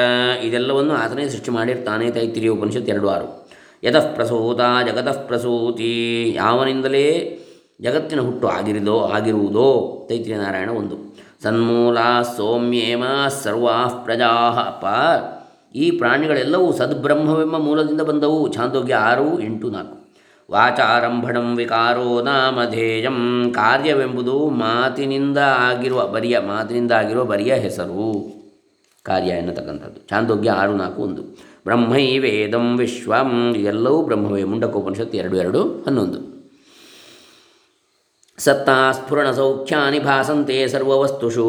ಇದೆಲ್ಲವನ್ನು 0.44 0.94
ಆತನೇ 0.94 1.26
ಸೃಷ್ಟಿ 1.30 1.52
ಮಾಡಿರ್ತಾನೆ 1.52 2.06
ತೈತಿರಿಯ 2.12 2.50
ಉಪನಿಷತ್ 2.50 2.90
ಎರಡು 2.90 3.08
ಆರು. 3.10 3.28
ಯತಃ 3.84 4.06
ಪ್ರಸೂತ 4.16 4.62
ಜಗತಃ 4.88 5.18
ಪ್ರಸೂತಿ, 5.28 5.94
ಯಾವನಿಂದಲೇ 6.36 7.08
ಜಗತ್ತಿನ 7.82 8.22
ಹುಟ್ಟು 8.22 8.48
ಆಗಿರಿದೋ, 8.48 9.00
ಆಗಿರುವುದೋ? 9.00 10.06
ತೈತ್ರಿಯ 10.10 10.38
ನಾರಾಯಣ 10.38 10.70
ಒಂದು. 10.70 11.14
ಸನ್ಮೂಲ 11.44 11.98
ಸೌಮ್ಯೇಮ 12.38 13.04
ಸರ್ವಾ 13.44 13.86
ಪ್ರಜಾ 14.06 14.54
ಪ 14.82 14.86
ಈ 15.76 15.92
ಪ್ರಾಣಿಗಳೆಲ್ಲವೂ 15.92 16.74
ಸದ್ಬ್ರಹ್ಮವೆಂಬ 16.74 17.58
ಮೂಲದಿಂದ 17.58 18.02
ಬಂದವು. 18.02 18.54
ಛಾಂದೋಗ್ಯ 18.54 18.96
ಆರು, 18.96 19.40
ಎಂಟು, 19.40 19.70
ನಾಲ್ಕು. 19.70 20.04
ವಾಚಾರಂಭಣಂ 20.52 21.56
ವಿಕಾರೋ 21.56 22.22
ನಾಮಧೇಯಂ 22.22 23.52
ಕಾರ್ಯವೆಂಬುದು 23.56 24.50
ಮಾತಿನಿಂದ 24.50 25.38
ಆಗಿರುವ, 25.38 26.08
ಬರಿಯ, 26.08 26.40
ಮಾತಿನಿಂದ 26.40 26.92
ಆಗಿರುವ 26.92 27.26
ಬರಿಯ 27.26 27.54
ಹೆಸರು. 27.54 28.34
ಕಾರ್ಯ 29.04 29.28
ಎನ್ನತಕ್ಕಂಥದ್ದು. 29.28 30.08
ಚಾಂದೋಗ್ಯ 30.08 30.52
ಆರು, 30.52 30.74
ನಾಲ್ಕು, 30.74 31.02
ಒಂದು. 31.02 31.22
ಬ್ರಹ್ಮೈ 31.66 32.18
ವೇದಂ 32.18 32.78
ವಿಶ್ವಂ. 32.78 33.56
ಇದೆಲ್ಲವೂ 33.56 34.02
ಬ್ರಹ್ಮವೇ. 34.02 34.44
ಮುಂಡಕೋಪನಿಷತ್ತು 34.44 35.18
ಎರಡು 35.18 35.36
ಎರಡು, 35.36 35.64
ಹನ್ನೊಂದು. 35.64 36.23
ಸತ್ತಾ 38.38 38.92
ಸ್ಫುರಣ 38.92 39.32
ಸೌಖ್ಯಾನಿ 39.32 40.00
ಭಾಸಂತೆ 40.00 40.68
ಸರ್ವವಸ್ತುಷು 40.68 41.46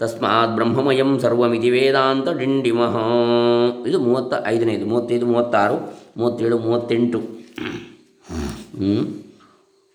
ತಸ್ಮಾತ್ 0.00 0.50
ಬ್ರಹ್ಮಮಯಂ 0.50 1.20
ಸರ್ವಮಿತಿ 1.20 1.70
ವೇದಾಂತ 1.70 2.28
ಡಿಂಡಿಮಃ 2.28 2.96
ಇದು 3.86 3.98
ಮೂವತ್ತ 3.98 4.34
ಐದನೇದು, 4.46 4.86
ಮೂವತ್ತೈದು, 4.86 5.26
ಮೂವತ್ತಾರು, 5.26 5.76
ಮೂವತ್ತೇಳು, 6.16 6.58
ಮೂವತ್ತೆಂಟು. 6.58 7.18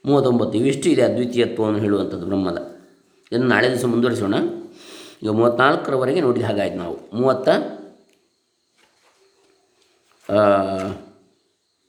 ಮೂವತ್ತೊಂಬತ್ತು, 0.06 0.58
ಇವಿಷ್ಟು 0.58 0.90
ಇದೆ 0.90 1.02
ಅದ್ವಿತೀಯತ್ವವನ್ನು 1.02 1.80
ಹೇಳುವಂಥದ್ದು 1.80 2.26
ಬ್ರಹ್ಮದ. 2.26 2.58
ಇದನ್ನು 3.32 3.48
ನಾಳೆ 3.48 3.70
ದಿವಸ 3.72 3.86
ಮುಂದುವರಿಸೋಣ. 3.86 4.36
ಈಗ 5.24 5.30
ಮೂವತ್ತ್ನಾಲ್ಕರವರೆಗೆ 5.30 6.22
ನೋಡಿದ 6.22 6.44
ಹಾಗಾಯ್ತು 6.44 6.78
ನಾವು. 6.78 6.98
ಮೂವತ್ತ 7.14 7.50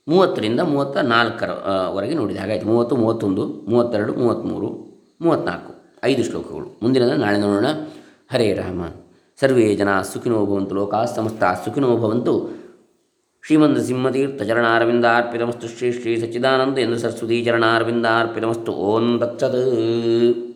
ಮೂವತ್ತರಿಂದ 0.07 0.59
ಮೂವತ್ತ 0.59 0.97
ನಾಲ್ಕರ 0.97 1.49
ವರೆಗೆ 1.87 2.13
ನೋಡಿದೆ. 2.13 2.39
ಹಾಗಾಯಿತು. 2.39 2.65
ಮೂವತ್ತು, 2.65 2.95
ಮೂವತ್ತೊಂದು, 2.95 3.45
ಮೂವತ್ತೆರಡು, 3.45 4.13
ಮೂವತ್ತ್ಮೂರು, 4.13 4.67
ಮೂವತ್ತ್ನಾಲ್ಕು. 5.21 5.73
ಐದು 6.03 6.23
ಶ್ಲೋಕಗಳು. 6.23 6.79
ಮುಂದಿನದ 6.83 7.09
ನಾಳೆ 7.09 7.37
ನೋಡೋಣ. 7.37 7.65
ಹರೇ 8.33 8.53
ರಾಮ. 8.53 8.85
ಸರ್ವೇ 9.39 9.75
ಜನ 9.75 10.01
ಸುಖಿನೋ 10.01 10.45
ಭವಂತು. 10.45 10.75
ಲೋಕಾ 10.75 11.05
ಸಮಸ್ತ 11.05 11.43
ಸುಖಿನೋ 11.43 11.97
ಭವಂತು. 11.97 12.65
ಶ್ರೀಮಂತ 13.45 13.77
ಸಿಂಹತೀರ್ಥ 13.77 14.41
ಚರಣಾರವಿಂದಾರ್ಪಿತಮಸ್ತು 14.41 15.67
ಶ್ರೀ 15.67 15.91
ಶ್ರೀ 15.91 16.17
ಸಚ್ಚಿದಾನಂದ 16.17 16.77
ಎಂದು 16.77 16.97
ಸರಸ್ವತಿ 16.97 17.43
ಚರಣಾರವಿಂದಾರ್ಪಿತಮಸ್ತು 17.43 18.71
ಓಂ 18.71 19.19
ತತ್ಸತ್ 19.19 20.54